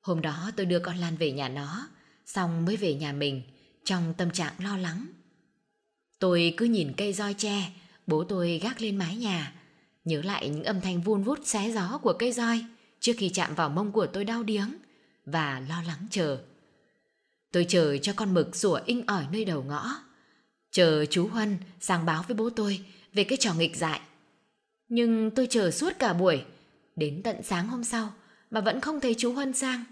Hôm 0.00 0.20
đó 0.20 0.50
tôi 0.56 0.66
đưa 0.66 0.78
con 0.78 0.96
Lan 0.96 1.16
về 1.16 1.32
nhà 1.32 1.48
nó, 1.48 1.88
xong 2.26 2.64
mới 2.64 2.76
về 2.76 2.94
nhà 2.94 3.12
mình, 3.12 3.42
trong 3.84 4.14
tâm 4.16 4.30
trạng 4.30 4.52
lo 4.58 4.76
lắng. 4.76 5.06
Tôi 6.18 6.54
cứ 6.56 6.64
nhìn 6.64 6.92
cây 6.96 7.12
roi 7.12 7.34
tre, 7.34 7.72
bố 8.06 8.24
tôi 8.24 8.58
gác 8.62 8.80
lên 8.80 8.96
mái 8.96 9.16
nhà, 9.16 9.54
nhớ 10.08 10.22
lại 10.22 10.48
những 10.48 10.64
âm 10.64 10.80
thanh 10.80 11.00
vun 11.00 11.22
vút 11.22 11.38
xé 11.44 11.70
gió 11.70 11.98
của 12.02 12.12
cây 12.12 12.32
roi 12.32 12.64
trước 13.00 13.12
khi 13.18 13.28
chạm 13.28 13.54
vào 13.54 13.68
mông 13.68 13.92
của 13.92 14.06
tôi 14.06 14.24
đau 14.24 14.42
điếng 14.42 14.74
và 15.26 15.62
lo 15.68 15.82
lắng 15.82 16.06
chờ. 16.10 16.38
Tôi 17.52 17.66
chờ 17.68 17.96
cho 17.98 18.12
con 18.16 18.34
mực 18.34 18.56
sủa 18.56 18.80
inh 18.86 19.06
ỏi 19.06 19.26
nơi 19.32 19.44
đầu 19.44 19.62
ngõ, 19.62 19.94
chờ 20.70 21.04
chú 21.10 21.28
Huân 21.28 21.58
sang 21.80 22.06
báo 22.06 22.24
với 22.28 22.34
bố 22.34 22.50
tôi 22.50 22.84
về 23.12 23.24
cái 23.24 23.38
trò 23.40 23.54
nghịch 23.54 23.76
dại. 23.76 24.00
Nhưng 24.88 25.30
tôi 25.30 25.46
chờ 25.50 25.70
suốt 25.70 25.92
cả 25.98 26.12
buổi, 26.12 26.44
Đến 26.98 27.22
tận 27.22 27.42
sáng 27.42 27.68
hôm 27.68 27.84
sau 27.84 28.12
mà 28.50 28.60
vẫn 28.60 28.80
không 28.80 29.00
thấy 29.00 29.14
chú 29.18 29.32
Huân 29.32 29.52
sang. 29.52 29.84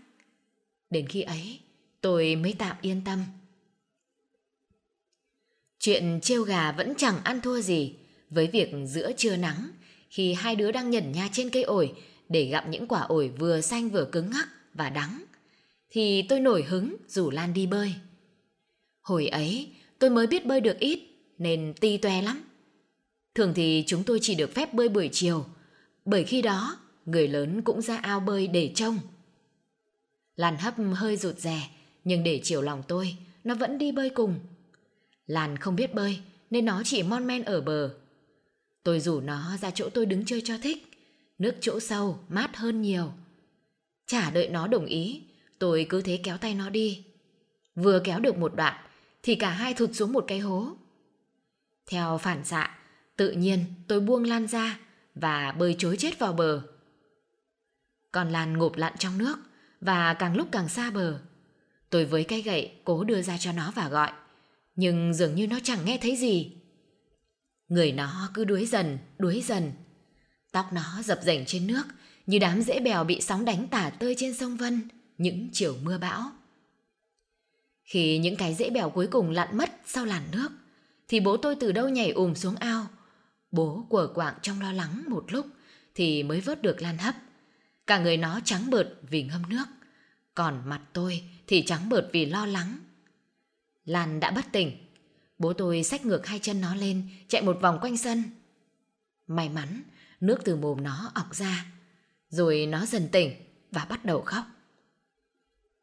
Đến 0.90 1.06
khi 1.08 1.22
ấy, 1.22 1.60
tôi 2.00 2.36
mới 2.36 2.54
tạm 2.58 2.76
yên 2.80 3.02
tâm. 3.04 3.18
Chuyện 5.78 6.20
trêu 6.22 6.42
gà 6.42 6.72
vẫn 6.72 6.94
chẳng 6.96 7.24
ăn 7.24 7.40
thua 7.40 7.60
gì 7.60 7.94
với 8.30 8.46
việc 8.46 8.72
giữa 8.86 9.12
trưa 9.16 9.36
nắng 9.36 9.68
khi 10.16 10.32
hai 10.32 10.56
đứa 10.56 10.72
đang 10.72 10.90
nhẩn 10.90 11.12
nha 11.12 11.28
trên 11.32 11.50
cây 11.50 11.62
ổi 11.62 11.92
để 12.28 12.44
gặm 12.44 12.70
những 12.70 12.88
quả 12.88 13.00
ổi 13.00 13.28
vừa 13.28 13.60
xanh 13.60 13.88
vừa 13.88 14.04
cứng 14.04 14.30
ngắc 14.30 14.48
và 14.74 14.90
đắng, 14.90 15.24
thì 15.90 16.22
tôi 16.22 16.40
nổi 16.40 16.62
hứng 16.62 16.96
rủ 17.08 17.30
Lan 17.30 17.54
đi 17.54 17.66
bơi. 17.66 17.94
Hồi 19.02 19.26
ấy, 19.28 19.68
tôi 19.98 20.10
mới 20.10 20.26
biết 20.26 20.46
bơi 20.46 20.60
được 20.60 20.78
ít, 20.78 21.00
nên 21.38 21.74
ti 21.80 21.96
toe 21.96 22.22
lắm. 22.22 22.44
Thường 23.34 23.52
thì 23.54 23.84
chúng 23.86 24.04
tôi 24.04 24.18
chỉ 24.22 24.34
được 24.34 24.54
phép 24.54 24.74
bơi 24.74 24.88
buổi 24.88 25.08
chiều, 25.12 25.44
bởi 26.04 26.24
khi 26.24 26.42
đó, 26.42 26.78
người 27.06 27.28
lớn 27.28 27.62
cũng 27.62 27.82
ra 27.82 27.96
ao 27.96 28.20
bơi 28.20 28.46
để 28.46 28.72
trông. 28.74 28.98
Lan 30.36 30.56
hấp 30.56 30.74
hơi 30.94 31.16
rụt 31.16 31.38
rè, 31.38 31.70
nhưng 32.04 32.24
để 32.24 32.40
chiều 32.42 32.62
lòng 32.62 32.82
tôi, 32.88 33.16
nó 33.44 33.54
vẫn 33.54 33.78
đi 33.78 33.92
bơi 33.92 34.10
cùng. 34.10 34.34
Lan 35.26 35.56
không 35.56 35.76
biết 35.76 35.94
bơi, 35.94 36.18
nên 36.50 36.64
nó 36.64 36.82
chỉ 36.84 37.02
mon 37.02 37.26
men 37.26 37.42
ở 37.42 37.60
bờ. 37.60 38.05
Tôi 38.86 39.00
rủ 39.00 39.20
nó 39.20 39.56
ra 39.60 39.70
chỗ 39.70 39.88
tôi 39.88 40.06
đứng 40.06 40.24
chơi 40.24 40.42
cho 40.44 40.58
thích. 40.62 40.90
Nước 41.38 41.54
chỗ 41.60 41.80
sâu, 41.80 42.18
mát 42.28 42.56
hơn 42.56 42.82
nhiều. 42.82 43.12
Chả 44.06 44.30
đợi 44.30 44.48
nó 44.48 44.66
đồng 44.66 44.86
ý, 44.86 45.22
tôi 45.58 45.86
cứ 45.88 46.02
thế 46.02 46.20
kéo 46.22 46.36
tay 46.36 46.54
nó 46.54 46.70
đi. 46.70 47.04
Vừa 47.74 48.00
kéo 48.04 48.20
được 48.20 48.36
một 48.36 48.54
đoạn, 48.56 48.74
thì 49.22 49.34
cả 49.34 49.50
hai 49.50 49.74
thụt 49.74 49.90
xuống 49.94 50.12
một 50.12 50.24
cái 50.28 50.38
hố. 50.38 50.68
Theo 51.90 52.18
phản 52.18 52.44
xạ, 52.44 52.78
tự 53.16 53.32
nhiên 53.32 53.64
tôi 53.88 54.00
buông 54.00 54.24
Lan 54.24 54.46
ra 54.46 54.78
và 55.14 55.52
bơi 55.52 55.76
chối 55.78 55.96
chết 55.96 56.18
vào 56.18 56.32
bờ. 56.32 56.62
Còn 58.12 58.30
Lan 58.30 58.58
ngộp 58.58 58.76
lặn 58.76 58.92
trong 58.98 59.18
nước 59.18 59.36
và 59.80 60.14
càng 60.14 60.36
lúc 60.36 60.48
càng 60.52 60.68
xa 60.68 60.90
bờ. 60.90 61.20
Tôi 61.90 62.04
với 62.04 62.24
cây 62.24 62.42
gậy 62.42 62.72
cố 62.84 63.04
đưa 63.04 63.22
ra 63.22 63.38
cho 63.38 63.52
nó 63.52 63.72
và 63.74 63.88
gọi, 63.88 64.12
nhưng 64.76 65.14
dường 65.14 65.34
như 65.34 65.46
nó 65.46 65.58
chẳng 65.62 65.84
nghe 65.84 65.98
thấy 66.02 66.16
gì. 66.16 66.52
Người 67.68 67.92
nó 67.92 68.30
cứ 68.34 68.44
đuối 68.44 68.66
dần, 68.66 68.98
đuối 69.18 69.42
dần. 69.46 69.72
Tóc 70.52 70.72
nó 70.72 71.02
dập 71.04 71.18
dềnh 71.22 71.46
trên 71.46 71.66
nước 71.66 71.82
như 72.26 72.38
đám 72.38 72.62
rễ 72.62 72.80
bèo 72.80 73.04
bị 73.04 73.20
sóng 73.20 73.44
đánh 73.44 73.68
tả 73.68 73.90
tơi 73.90 74.14
trên 74.18 74.34
sông 74.34 74.56
Vân 74.56 74.88
những 75.18 75.48
chiều 75.52 75.76
mưa 75.82 75.98
bão. 75.98 76.30
Khi 77.84 78.18
những 78.18 78.36
cái 78.36 78.54
rễ 78.54 78.70
bèo 78.70 78.90
cuối 78.90 79.06
cùng 79.06 79.30
lặn 79.30 79.56
mất 79.58 79.70
sau 79.86 80.04
làn 80.04 80.22
nước, 80.32 80.48
thì 81.08 81.20
bố 81.20 81.36
tôi 81.36 81.56
từ 81.60 81.72
đâu 81.72 81.88
nhảy 81.88 82.10
ùm 82.10 82.34
xuống 82.34 82.56
ao. 82.56 82.86
Bố 83.50 83.86
quở 83.88 84.06
quạng 84.14 84.34
trong 84.42 84.60
lo 84.60 84.72
lắng 84.72 85.04
một 85.08 85.24
lúc 85.32 85.46
thì 85.94 86.22
mới 86.22 86.40
vớt 86.40 86.62
được 86.62 86.82
Lan 86.82 86.98
hấp. 86.98 87.14
Cả 87.86 87.98
người 87.98 88.16
nó 88.16 88.40
trắng 88.44 88.70
bợt 88.70 88.88
vì 89.10 89.22
ngâm 89.22 89.42
nước, 89.48 89.64
còn 90.34 90.62
mặt 90.68 90.80
tôi 90.92 91.22
thì 91.46 91.62
trắng 91.62 91.88
bợt 91.88 92.08
vì 92.12 92.26
lo 92.26 92.46
lắng. 92.46 92.78
Lan 93.84 94.20
đã 94.20 94.30
bất 94.30 94.44
tỉnh, 94.52 94.85
bố 95.38 95.52
tôi 95.52 95.82
xách 95.82 96.06
ngược 96.06 96.26
hai 96.26 96.38
chân 96.38 96.60
nó 96.60 96.74
lên, 96.74 97.08
chạy 97.28 97.42
một 97.42 97.58
vòng 97.60 97.78
quanh 97.80 97.96
sân. 97.96 98.22
May 99.26 99.48
mắn, 99.48 99.82
nước 100.20 100.38
từ 100.44 100.56
mồm 100.56 100.82
nó 100.82 101.10
ọc 101.14 101.34
ra, 101.34 101.66
rồi 102.28 102.66
nó 102.66 102.86
dần 102.86 103.08
tỉnh 103.12 103.32
và 103.70 103.86
bắt 103.88 104.04
đầu 104.04 104.22
khóc. 104.22 104.44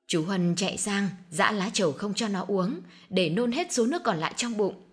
Chú 0.08 0.24
Huân 0.26 0.56
chạy 0.56 0.78
sang, 0.78 1.10
dã 1.30 1.52
lá 1.52 1.70
trầu 1.74 1.92
không 1.92 2.14
cho 2.14 2.28
nó 2.28 2.46
uống, 2.48 2.82
để 3.10 3.30
nôn 3.30 3.52
hết 3.52 3.74
số 3.74 3.86
nước 3.86 4.02
còn 4.04 4.18
lại 4.18 4.34
trong 4.38 4.58
bụng. 4.58 4.84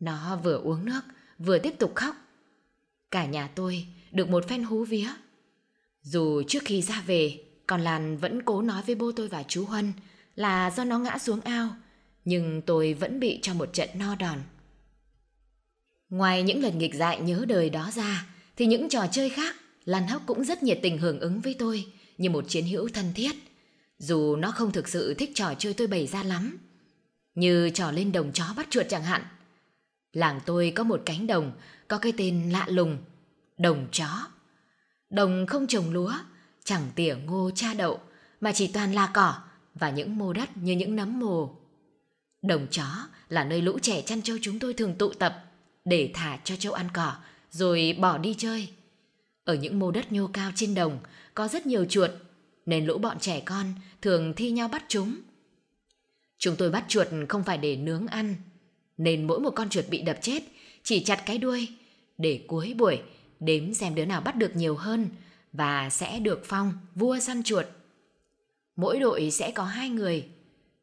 Nó 0.00 0.36
vừa 0.36 0.56
uống 0.56 0.84
nước, 0.84 1.00
vừa 1.38 1.58
tiếp 1.58 1.74
tục 1.78 1.92
khóc. 1.94 2.16
Cả 3.10 3.26
nhà 3.26 3.48
tôi 3.54 3.86
được 4.12 4.28
một 4.28 4.48
phen 4.48 4.62
hú 4.62 4.84
vía. 4.84 5.08
Dù 6.02 6.42
trước 6.48 6.62
khi 6.64 6.82
ra 6.82 7.02
về, 7.06 7.44
còn 7.66 7.80
Lan 7.80 8.16
vẫn 8.16 8.42
cố 8.42 8.62
nói 8.62 8.82
với 8.86 8.94
bố 8.94 9.12
tôi 9.12 9.28
và 9.28 9.42
chú 9.48 9.64
Huân 9.64 9.92
là 10.34 10.70
do 10.70 10.84
nó 10.84 10.98
ngã 10.98 11.18
xuống 11.18 11.40
ao, 11.40 11.76
nhưng 12.24 12.62
tôi 12.62 12.94
vẫn 12.94 13.20
bị 13.20 13.38
cho 13.42 13.54
một 13.54 13.72
trận 13.72 13.88
no 13.94 14.14
đòn. 14.14 14.38
Ngoài 16.08 16.42
những 16.42 16.62
lần 16.62 16.78
nghịch 16.78 16.94
dại 16.94 17.20
nhớ 17.20 17.44
đời 17.48 17.70
đó 17.70 17.90
ra, 17.94 18.26
thì 18.56 18.66
những 18.66 18.88
trò 18.88 19.06
chơi 19.12 19.30
khác, 19.30 19.56
Lan 19.84 20.06
Hóc 20.06 20.22
cũng 20.26 20.44
rất 20.44 20.62
nhiệt 20.62 20.78
tình 20.82 20.98
hưởng 20.98 21.20
ứng 21.20 21.40
với 21.40 21.54
tôi 21.58 21.86
như 22.18 22.30
một 22.30 22.44
chiến 22.48 22.66
hữu 22.66 22.88
thân 22.88 23.12
thiết 23.14 23.32
dù 24.02 24.36
nó 24.36 24.50
không 24.50 24.72
thực 24.72 24.88
sự 24.88 25.14
thích 25.14 25.30
trò 25.34 25.54
chơi 25.58 25.74
tôi 25.74 25.86
bày 25.86 26.06
ra 26.06 26.22
lắm. 26.22 26.58
Như 27.34 27.70
trò 27.70 27.90
lên 27.90 28.12
đồng 28.12 28.32
chó 28.32 28.44
bắt 28.56 28.66
chuột 28.70 28.86
chẳng 28.88 29.02
hạn. 29.02 29.22
Làng 30.12 30.40
tôi 30.46 30.72
có 30.76 30.84
một 30.84 31.02
cánh 31.04 31.26
đồng 31.26 31.52
có 31.88 31.98
cái 31.98 32.12
tên 32.16 32.50
lạ 32.50 32.66
lùng, 32.68 32.98
đồng 33.58 33.86
chó. 33.92 34.26
Đồng 35.10 35.46
không 35.46 35.66
trồng 35.66 35.90
lúa, 35.90 36.14
chẳng 36.64 36.82
tỉa 36.94 37.16
ngô 37.26 37.50
cha 37.54 37.74
đậu, 37.74 38.00
mà 38.40 38.52
chỉ 38.52 38.66
toàn 38.66 38.92
là 38.92 39.10
cỏ 39.14 39.34
và 39.74 39.90
những 39.90 40.18
mô 40.18 40.32
đất 40.32 40.56
như 40.56 40.72
những 40.72 40.96
nấm 40.96 41.20
mồ. 41.20 41.56
Đồng 42.42 42.66
chó 42.70 42.86
là 43.28 43.44
nơi 43.44 43.62
lũ 43.62 43.78
trẻ 43.82 44.02
chăn 44.02 44.22
trâu 44.22 44.36
chúng 44.42 44.58
tôi 44.58 44.74
thường 44.74 44.94
tụ 44.94 45.12
tập 45.12 45.44
để 45.84 46.10
thả 46.14 46.38
cho 46.44 46.56
trâu 46.56 46.72
ăn 46.72 46.88
cỏ 46.94 47.16
rồi 47.50 47.96
bỏ 48.00 48.18
đi 48.18 48.34
chơi. 48.38 48.68
Ở 49.44 49.54
những 49.54 49.78
mô 49.78 49.90
đất 49.90 50.12
nhô 50.12 50.30
cao 50.32 50.50
trên 50.54 50.74
đồng 50.74 50.98
có 51.34 51.48
rất 51.48 51.66
nhiều 51.66 51.84
chuột 51.84 52.10
nên 52.66 52.86
lũ 52.86 52.98
bọn 52.98 53.18
trẻ 53.18 53.40
con 53.40 53.66
thường 54.02 54.32
thi 54.36 54.50
nhau 54.50 54.68
bắt 54.68 54.84
chúng. 54.88 55.14
Chúng 56.38 56.56
tôi 56.56 56.70
bắt 56.70 56.84
chuột 56.88 57.06
không 57.28 57.44
phải 57.44 57.58
để 57.58 57.76
nướng 57.76 58.06
ăn, 58.06 58.34
nên 58.98 59.26
mỗi 59.26 59.40
một 59.40 59.50
con 59.50 59.68
chuột 59.68 59.84
bị 59.88 60.02
đập 60.02 60.18
chết 60.22 60.42
chỉ 60.82 61.04
chặt 61.04 61.22
cái 61.26 61.38
đuôi 61.38 61.68
để 62.18 62.44
cuối 62.48 62.74
buổi 62.78 63.02
đếm 63.40 63.74
xem 63.74 63.94
đứa 63.94 64.04
nào 64.04 64.20
bắt 64.20 64.36
được 64.36 64.56
nhiều 64.56 64.76
hơn 64.76 65.08
và 65.52 65.90
sẽ 65.90 66.20
được 66.20 66.42
phong 66.44 66.72
vua 66.94 67.18
săn 67.18 67.42
chuột. 67.42 67.66
Mỗi 68.76 69.00
đội 69.00 69.30
sẽ 69.30 69.50
có 69.50 69.64
hai 69.64 69.88
người. 69.88 70.28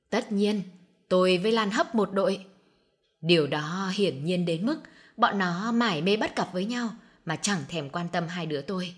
Tất 0.09 0.31
nhiên, 0.31 0.61
tôi 1.09 1.37
với 1.37 1.51
Lan 1.51 1.71
hấp 1.71 1.95
một 1.95 2.13
đội. 2.13 2.45
Điều 3.21 3.47
đó 3.47 3.91
hiển 3.95 4.25
nhiên 4.25 4.45
đến 4.45 4.65
mức 4.65 4.79
bọn 5.17 5.37
nó 5.37 5.71
mải 5.71 6.01
mê 6.01 6.17
bắt 6.17 6.35
cặp 6.35 6.53
với 6.53 6.65
nhau 6.65 6.89
mà 7.25 7.35
chẳng 7.35 7.59
thèm 7.67 7.89
quan 7.89 8.07
tâm 8.11 8.27
hai 8.27 8.45
đứa 8.45 8.61
tôi. 8.61 8.95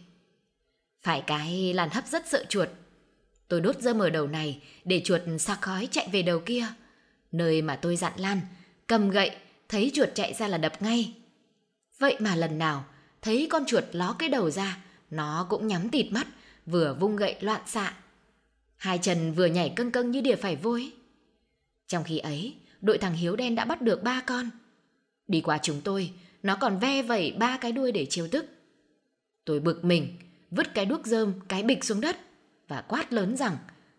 Phải 1.02 1.24
cái 1.28 1.74
làn 1.74 1.90
hấp 1.90 2.08
rất 2.08 2.28
sợ 2.28 2.46
chuột. 2.50 2.70
Tôi 3.48 3.62
đốt 3.62 3.80
dơm 3.80 4.00
ở 4.00 4.10
đầu 4.10 4.28
này 4.28 4.64
để 4.86 5.02
chuột 5.06 5.22
sạc 5.40 5.62
khói 5.62 5.88
chạy 5.92 6.10
về 6.12 6.22
đầu 6.22 6.40
kia. 6.40 6.66
Nơi 7.32 7.62
mà 7.62 7.76
tôi 7.76 7.96
dặn 7.96 8.14
Lan, 8.16 8.42
cầm 8.88 9.10
gậy, 9.10 9.32
thấy 9.70 9.92
chuột 9.94 10.10
chạy 10.16 10.34
ra 10.34 10.48
là 10.48 10.58
đập 10.58 10.82
ngay. 10.82 11.14
Vậy 12.00 12.16
mà 12.20 12.36
lần 12.36 12.58
nào, 12.58 12.86
thấy 13.22 13.48
con 13.50 13.66
chuột 13.66 13.84
ló 13.92 14.16
cái 14.20 14.30
đầu 14.30 14.50
ra, 14.50 14.78
nó 15.10 15.48
cũng 15.50 15.68
nhắm 15.68 15.90
tịt 15.90 16.12
mắt, 16.12 16.28
vừa 16.66 16.94
vung 16.94 17.16
gậy 17.16 17.36
loạn 17.40 17.62
xạ. 17.68 17.94
Hai 18.76 18.98
chân 18.98 19.34
vừa 19.34 19.46
nhảy 19.46 19.74
cân 19.76 19.92
cân 19.92 20.12
như 20.12 20.22
đỉa 20.22 20.36
phải 20.36 20.56
vôi. 20.56 20.92
Trong 21.92 22.04
khi 22.04 22.18
ấy, 22.18 22.56
đội 22.82 22.98
thằng 22.98 23.14
Hiếu 23.14 23.36
đen 23.36 23.56
đã 23.56 23.66
bắt 23.66 23.82
được 23.82 24.04
ba 24.04 24.22
con. 24.28 24.50
Đi 25.28 25.42
qua 25.42 25.60
chúng 25.62 25.82
tôi, 25.82 26.14
nó 26.44 26.56
còn 26.56 26.80
ve 26.80 27.02
vẩy 27.02 27.36
ba 27.40 27.58
cái 27.58 27.72
đuôi 27.72 27.92
để 27.92 28.06
chiêu 28.06 28.28
tức. 28.32 28.46
Tôi 29.46 29.60
bực 29.60 29.86
mình, 29.86 30.18
vứt 30.52 30.74
cái 30.74 30.86
đuốc 30.86 31.06
rơm, 31.06 31.34
cái 31.48 31.64
bịch 31.64 31.84
xuống 31.84 32.02
đất 32.02 32.18
và 32.68 32.82
quát 32.82 33.14
lớn 33.14 33.38
rằng 33.38 33.58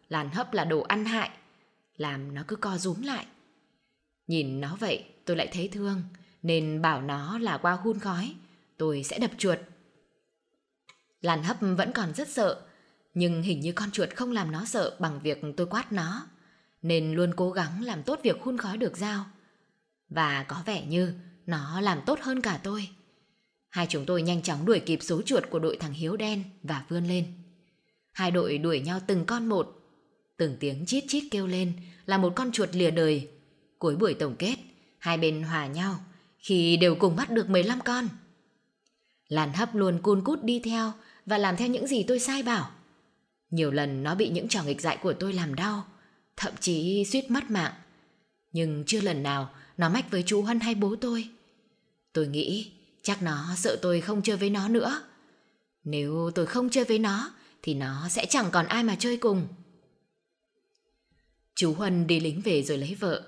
làn 0.08 0.30
hấp 0.30 0.52
là 0.52 0.64
đồ 0.64 0.80
ăn 0.80 1.04
hại, 1.04 1.30
làm 1.96 2.34
nó 2.34 2.42
cứ 2.49 2.56
co 2.56 2.78
rúm 2.78 3.02
lại. 3.02 3.26
Nhìn 4.26 4.61
nó 4.61 4.76
vậy 4.80 5.04
tôi 5.25 5.37
lại 5.37 5.49
thấy 5.52 5.68
thương, 5.68 6.02
nên 6.42 6.82
bảo 6.82 7.02
nó 7.02 7.38
là 7.38 7.58
qua 7.58 7.72
hun 7.72 7.99
khói, 7.99 8.34
tôi 8.76 9.02
sẽ 9.02 9.18
đập 9.18 9.30
chuột. 9.38 9.58
Làn 11.20 11.42
hấp 11.42 11.56
vẫn 11.61 11.92
còn 11.92 12.14
rất 12.14 12.28
sợ, 12.28 12.62
nhưng 13.14 13.42
hình 13.42 13.61
như 13.61 13.72
con 13.72 13.90
chuột 13.90 14.08
không 14.16 14.32
làm 14.32 14.52
nó 14.52 14.64
sợ 14.64 14.96
bằng 14.99 15.20
việc 15.20 15.42
tôi 15.56 15.66
quát 15.66 15.92
nó, 15.92 16.26
nên 16.82 17.12
luôn 17.12 17.34
cố 17.36 17.50
gắng 17.50 17.82
làm 17.82 18.02
tốt 18.02 18.20
việc 18.22 18.40
hun 18.40 18.58
khói 18.58 18.76
được 18.76 18.96
giao. 18.96 19.24
Và 20.08 20.42
có 20.48 20.62
vẻ 20.66 20.86
như 20.86 21.14
nó 21.46 21.80
làm 21.80 22.00
tốt 22.06 22.18
hơn 22.22 22.40
cả 22.40 22.60
tôi. 22.62 22.88
Hai 23.70 23.86
chúng 23.88 24.06
tôi 24.06 24.22
nhanh 24.22 24.42
chóng 24.42 24.66
đuổi 24.66 24.80
kịp 24.80 24.98
số 25.02 25.22
chuột 25.22 25.50
của 25.50 25.58
đội 25.58 25.76
thằng 25.76 25.92
Hiếu 25.92 26.16
đen 26.16 26.42
và 26.62 26.84
vươn 26.88 27.04
lên. 27.04 27.26
Hai 28.12 28.30
đội 28.30 28.58
đuổi 28.58 28.80
nhau 28.80 29.00
từng 29.06 29.24
con 29.24 29.46
một. 29.46 29.78
Từng 30.36 30.56
tiếng 30.60 30.86
chít 30.86 31.04
chít 31.08 31.24
kêu 31.30 31.46
lên 31.46 31.72
là 32.06 32.18
một 32.18 32.32
con 32.36 32.52
chuột 32.52 32.68
lìa 32.72 32.90
đời. 32.90 33.28
Cuối 33.78 33.96
buổi 33.96 34.14
tổng 34.14 34.36
kết, 34.38 34.56
hai 34.98 35.18
bên 35.18 35.42
hòa 35.42 35.66
nhau 35.66 36.00
khi 36.38 36.76
đều 36.76 36.94
cùng 36.94 37.16
bắt 37.16 37.30
được 37.30 37.48
15 37.48 37.80
con. 37.84 38.08
Làn 39.28 39.52
hấp 39.52 39.74
luôn 39.74 40.02
cun 40.02 40.24
cút 40.24 40.42
đi 40.42 40.60
theo 40.64 40.92
và 41.26 41.38
làm 41.38 41.56
theo 41.56 41.68
những 41.68 41.86
gì 41.86 42.02
tôi 42.02 42.18
sai 42.18 42.42
bảo. 42.42 42.70
Nhiều 43.50 43.70
lần 43.70 44.02
nó 44.02 44.14
bị 44.14 44.28
những 44.28 44.48
trò 44.48 44.62
nghịch 44.62 44.80
dại 44.80 44.98
của 45.02 45.12
tôi 45.12 45.32
làm 45.32 45.54
đau, 45.54 45.84
thậm 46.42 46.52
chí 46.61 47.04
suýt 47.04 47.30
mất 47.30 47.50
mạng. 47.50 47.72
Nhưng 48.52 48.84
chưa 48.87 49.00
lần 49.00 49.22
nào 49.22 49.54
nó 49.76 49.88
mách 49.88 50.11
với 50.11 50.22
chú 50.26 50.42
Hân 50.42 50.61
hay 50.61 50.75
bố 50.75 50.96
tôi. 50.96 51.28
Tôi 52.12 52.26
nghĩ 52.26 52.72
Chắc 53.02 53.22
nó 53.22 53.54
sợ 53.56 53.78
tôi 53.82 54.00
không 54.00 54.22
chơi 54.22 54.37
với 54.37 54.50
nó 54.50 54.68
nữa. 54.68 55.02
Nếu 55.84 56.30
tôi 56.34 56.46
không 56.46 56.70
chơi 56.70 56.84
với 56.84 56.99
nó, 56.99 57.32
thì 57.62 57.75
nó 57.75 58.08
sẽ 58.08 58.26
chẳng 58.26 58.50
còn 58.52 58.66
ai 58.66 58.84
mà 58.84 58.96
chơi 58.99 59.16
cùng. 59.16 59.49
Chú 61.54 61.75
Huân 61.75 62.06
đi 62.06 62.20
lính 62.20 62.40
về 62.40 62.62
rồi 62.62 62.78
lấy 62.78 62.94
vợ. 62.94 63.22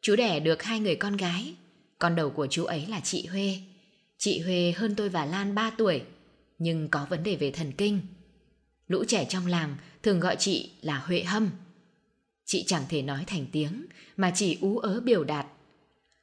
Chú 0.00 0.16
đẻ 0.16 0.40
được 0.40 0.62
hai 0.62 0.80
người 0.80 0.96
con 0.96 1.16
gái. 1.16 1.54
Con 1.98 2.16
đầu 2.16 2.30
của 2.30 2.46
chú 2.46 2.64
ấy 2.64 2.86
là 2.86 3.00
chị 3.00 3.26
Huê. 3.26 3.58
Chị 4.18 4.40
Huê 4.40 4.74
hơn 4.76 4.94
tôi 4.94 5.08
và 5.08 5.24
Lan 5.24 5.54
3 5.54 5.70
tuổi. 5.70 6.02
nhưng 6.58 6.88
có 6.88 7.06
vấn 7.10 7.22
đề 7.22 7.36
về 7.36 7.50
thần 7.50 7.72
kinh. 7.72 8.00
Lũ 8.88 9.04
trẻ 9.08 9.26
trong 9.28 9.46
làng 9.46 9.76
thường 10.02 10.20
gọi 10.20 10.36
chị 10.38 10.70
là 10.82 10.98
Huệ 10.98 11.22
Hâm. 11.22 11.50
Chị 12.50 12.64
chẳng 12.66 12.82
thể 12.88 13.02
nói 13.02 13.24
thành 13.26 13.46
tiếng 13.52 13.86
mà 14.16 14.32
chỉ 14.34 14.58
ú 14.60 14.78
ớ 14.78 15.00
biểu 15.00 15.24
đạt. 15.24 15.46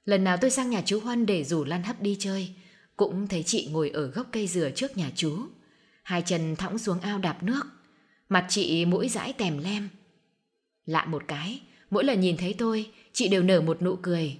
Lần 0.05 0.23
nào 0.23 0.37
tôi 0.41 0.51
sang 0.51 0.69
nhà 0.69 0.81
chú 0.85 0.99
hoan 0.99 1.25
để 1.25 1.43
rủ 1.43 1.63
Lan 1.63 1.83
Hấp 1.83 2.01
đi 2.01 2.17
chơi, 2.19 2.49
cũng 2.97 3.27
thấy 3.27 3.43
chị 3.43 3.69
ngồi 3.71 3.89
ở 3.89 4.07
gốc 4.07 4.27
cây 4.31 4.47
dừa 4.47 4.69
trước 4.75 4.97
nhà 4.97 5.11
chú. 5.15 5.39
Hai 6.03 6.21
chân 6.21 6.55
thõng 6.55 6.77
xuống 6.77 6.99
ao 6.99 7.17
đạp 7.17 7.43
nước, 7.43 7.61
mặt 8.29 8.45
chị 8.49 8.85
mũi 8.85 9.09
dãi 9.09 9.33
tèm 9.33 9.57
lem. 9.57 9.89
Lạ 10.85 11.05
một 11.05 11.23
cái, 11.27 11.61
mỗi 11.89 12.03
lần 12.03 12.21
nhìn 12.21 12.37
thấy 12.37 12.55
tôi, 12.57 12.91
chị 13.13 13.27
đều 13.27 13.43
nở 13.43 13.61
một 13.61 13.81
nụ 13.81 13.95
cười. 13.95 14.37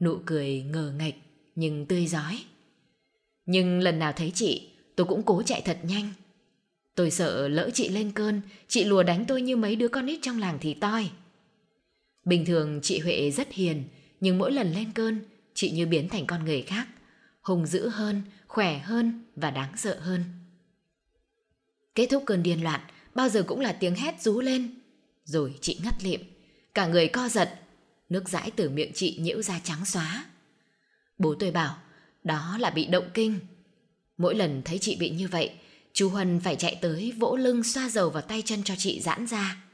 Nụ 0.00 0.18
cười 0.26 0.62
ngờ 0.62 0.92
nghệch 0.98 1.14
nhưng 1.54 1.86
tươi 1.86 2.06
giói. 2.06 2.44
Nhưng 3.46 3.80
lần 3.80 3.98
nào 3.98 4.12
thấy 4.12 4.32
chị, 4.34 4.68
tôi 4.96 5.06
cũng 5.06 5.22
cố 5.22 5.42
chạy 5.42 5.62
thật 5.64 5.78
nhanh. 5.82 6.12
Tôi 6.98 7.10
sợ 7.10 7.48
lỡ 7.48 7.70
chị 7.74 7.88
lên 7.88 8.12
cơn, 8.12 8.40
chị 8.68 8.84
lùa 8.84 9.02
đánh 9.02 9.24
tôi 9.28 9.42
như 9.42 9.56
mấy 9.56 9.76
đứa 9.76 9.88
con 9.88 10.06
nít 10.06 10.18
trong 10.22 10.38
làng 10.38 10.58
thì 10.60 10.74
toi. 10.74 11.10
Bình 12.24 12.44
thường 12.44 12.80
chị 12.82 12.98
Huệ 12.98 13.30
rất 13.30 13.52
hiền, 13.52 13.84
nhưng 14.20 14.38
mỗi 14.38 14.52
lần 14.52 14.72
lên 14.72 14.92
cơn, 14.92 15.20
chị 15.54 15.70
như 15.70 15.86
biến 15.86 16.08
thành 16.08 16.26
con 16.26 16.44
người 16.44 16.62
khác. 16.62 16.88
Hùng 17.42 17.66
dữ 17.66 17.88
hơn, 17.88 18.22
khỏe 18.46 18.78
hơn 18.78 19.24
và 19.36 19.50
đáng 19.50 19.76
sợ 19.76 19.98
hơn. 20.00 20.24
Kết 21.94 22.06
thúc 22.10 22.22
cơn 22.26 22.42
điên 22.42 22.64
loạn, 22.64 22.80
bao 23.14 23.28
giờ 23.28 23.42
cũng 23.42 23.60
là 23.60 23.72
tiếng 23.72 23.94
hét 23.94 24.22
rú 24.22 24.40
lên. 24.40 24.74
Rồi 25.24 25.54
chị 25.60 25.80
ngất 25.84 26.04
lịm, 26.04 26.20
cả 26.74 26.86
người 26.86 27.08
co 27.08 27.28
giật, 27.28 27.54
nước 28.08 28.28
dãi 28.28 28.50
từ 28.50 28.70
miệng 28.70 28.92
chị 28.94 29.18
nhiễu 29.20 29.42
ra 29.42 29.60
trắng 29.64 29.84
xóa. 29.84 30.24
Bố 31.18 31.34
tôi 31.34 31.50
bảo, 31.50 31.76
đó 32.24 32.56
là 32.60 32.70
bị 32.70 32.86
động 32.86 33.10
kinh. 33.14 33.38
Mỗi 34.16 34.34
lần 34.34 34.62
thấy 34.64 34.78
chị 34.78 34.96
bị 34.96 35.10
như 35.10 35.28
vậy, 35.28 35.50
chú 35.98 36.08
Huân 36.08 36.40
phải 36.40 36.56
chạy 36.56 36.78
tới 36.82 37.12
vỗ 37.18 37.36
lưng 37.36 37.64
xoa 37.64 37.88
dầu 37.88 38.10
vào 38.10 38.22
tay 38.22 38.42
chân 38.42 38.62
cho 38.64 38.74
chị 38.78 39.00
giãn 39.00 39.26
ra. 39.26 39.64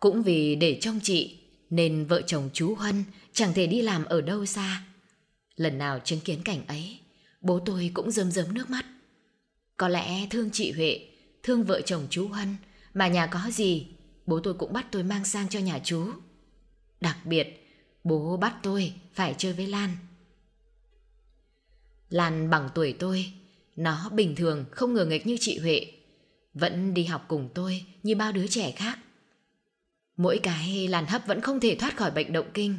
Cũng 0.00 0.22
vì 0.22 0.54
để 0.54 0.78
trông 0.80 1.00
chị, 1.02 1.38
nên 1.70 2.06
vợ 2.06 2.22
chồng 2.26 2.50
chú 2.52 2.74
Huân 2.74 3.04
chẳng 3.32 3.52
thể 3.54 3.66
đi 3.66 3.82
làm 3.82 4.04
ở 4.04 4.20
đâu 4.20 4.46
xa. 4.46 4.84
Lần 5.56 5.78
nào 5.78 6.00
chứng 6.04 6.20
kiến 6.20 6.42
cảnh 6.44 6.66
ấy, 6.66 6.98
bố 7.40 7.58
tôi 7.58 7.90
cũng 7.94 8.10
rơm 8.10 8.30
rớm 8.30 8.54
nước 8.54 8.70
mắt. 8.70 8.84
Có 9.76 9.88
lẽ 9.88 10.26
thương 10.30 10.50
chị 10.52 10.72
Huệ, 10.72 11.08
thương 11.42 11.64
vợ 11.64 11.80
chồng 11.80 12.06
chú 12.10 12.28
Huân, 12.28 12.56
mà 12.94 13.08
nhà 13.08 13.26
có 13.26 13.50
gì, 13.52 13.86
bố 14.26 14.40
tôi 14.40 14.54
cũng 14.54 14.72
bắt 14.72 14.86
tôi 14.90 15.02
mang 15.02 15.24
sang 15.24 15.48
cho 15.48 15.58
nhà 15.58 15.80
chú. 15.84 16.12
Đặc 17.00 17.18
biệt, 17.24 17.68
bố 18.04 18.36
bắt 18.36 18.54
tôi 18.62 18.92
phải 19.14 19.34
chơi 19.38 19.52
với 19.52 19.66
Lan. 19.66 19.96
Lan 22.08 22.50
bằng 22.50 22.68
tuổi 22.74 22.92
tôi, 22.98 23.32
nó 23.80 24.10
bình 24.12 24.36
thường 24.36 24.64
không 24.70 24.94
ngờ 24.94 25.04
nghịch 25.04 25.26
như 25.26 25.36
chị 25.40 25.58
Huệ, 25.58 25.86
vẫn 26.54 26.94
đi 26.94 27.04
học 27.04 27.24
cùng 27.28 27.48
tôi 27.54 27.84
như 28.02 28.16
bao 28.16 28.32
đứa 28.32 28.46
trẻ 28.46 28.70
khác. 28.70 28.98
Mỗi 30.16 30.40
cái 30.42 30.88
làn 30.88 31.06
hấp 31.06 31.26
vẫn 31.26 31.40
không 31.40 31.60
thể 31.60 31.74
thoát 31.74 31.96
khỏi 31.96 32.10
bệnh 32.10 32.32
động 32.32 32.46
kinh. 32.54 32.78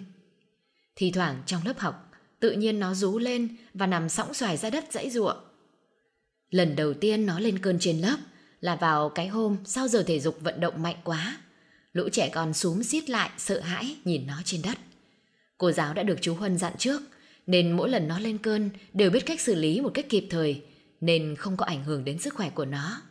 Thì 0.95 1.11
thoảng 1.11 1.43
trong 1.45 1.61
lớp 1.65 1.79
học, 1.79 2.11
tự 2.39 2.51
nhiên 2.51 2.79
nó 2.79 2.93
rú 2.93 3.19
lên 3.19 3.55
và 3.73 3.87
nằm 3.87 4.09
sõng 4.09 4.33
xoài 4.33 4.57
ra 4.57 4.69
đất 4.69 4.85
dãy 4.91 5.09
ruộng. 5.09 5.37
Lần 6.49 6.75
đầu 6.75 6.93
tiên 6.93 7.25
nó 7.25 7.39
lên 7.39 7.59
cơn 7.59 7.79
trên 7.79 7.97
lớp 7.99 8.17
là 8.59 8.75
vào 8.75 9.09
cái 9.09 9.27
hôm 9.27 9.57
sau 9.65 9.87
giờ 9.87 10.03
thể 10.07 10.19
dục 10.19 10.37
vận 10.41 10.59
động 10.59 10.81
mạnh 10.81 10.97
quá. 11.03 11.37
Lũ 11.93 12.09
trẻ 12.11 12.29
con 12.33 12.53
súm 12.53 12.81
xít 12.81 13.09
lại 13.09 13.29
sợ 13.37 13.59
hãi 13.59 13.95
nhìn 14.05 14.27
nó 14.27 14.41
trên 14.45 14.61
đất. 14.61 14.77
Cô 15.57 15.71
giáo 15.71 15.93
đã 15.93 16.03
được 16.03 16.17
chú 16.21 16.35
Huân 16.35 16.57
dặn 16.57 16.73
trước 16.77 17.01
nên 17.47 17.71
mỗi 17.71 17.89
lần 17.89 18.07
nó 18.07 18.19
lên 18.19 18.37
cơn 18.37 18.69
đều 18.93 19.09
biết 19.09 19.25
cách 19.25 19.41
xử 19.41 19.55
lý 19.55 19.81
một 19.81 19.91
cách 19.93 20.05
kịp 20.09 20.27
thời 20.29 20.63
nên 21.01 21.35
không 21.35 21.57
có 21.57 21.65
ảnh 21.65 21.83
hưởng 21.83 22.03
đến 22.03 22.19
sức 22.19 22.33
khỏe 22.33 22.49
của 22.49 22.65
nó. 22.65 23.01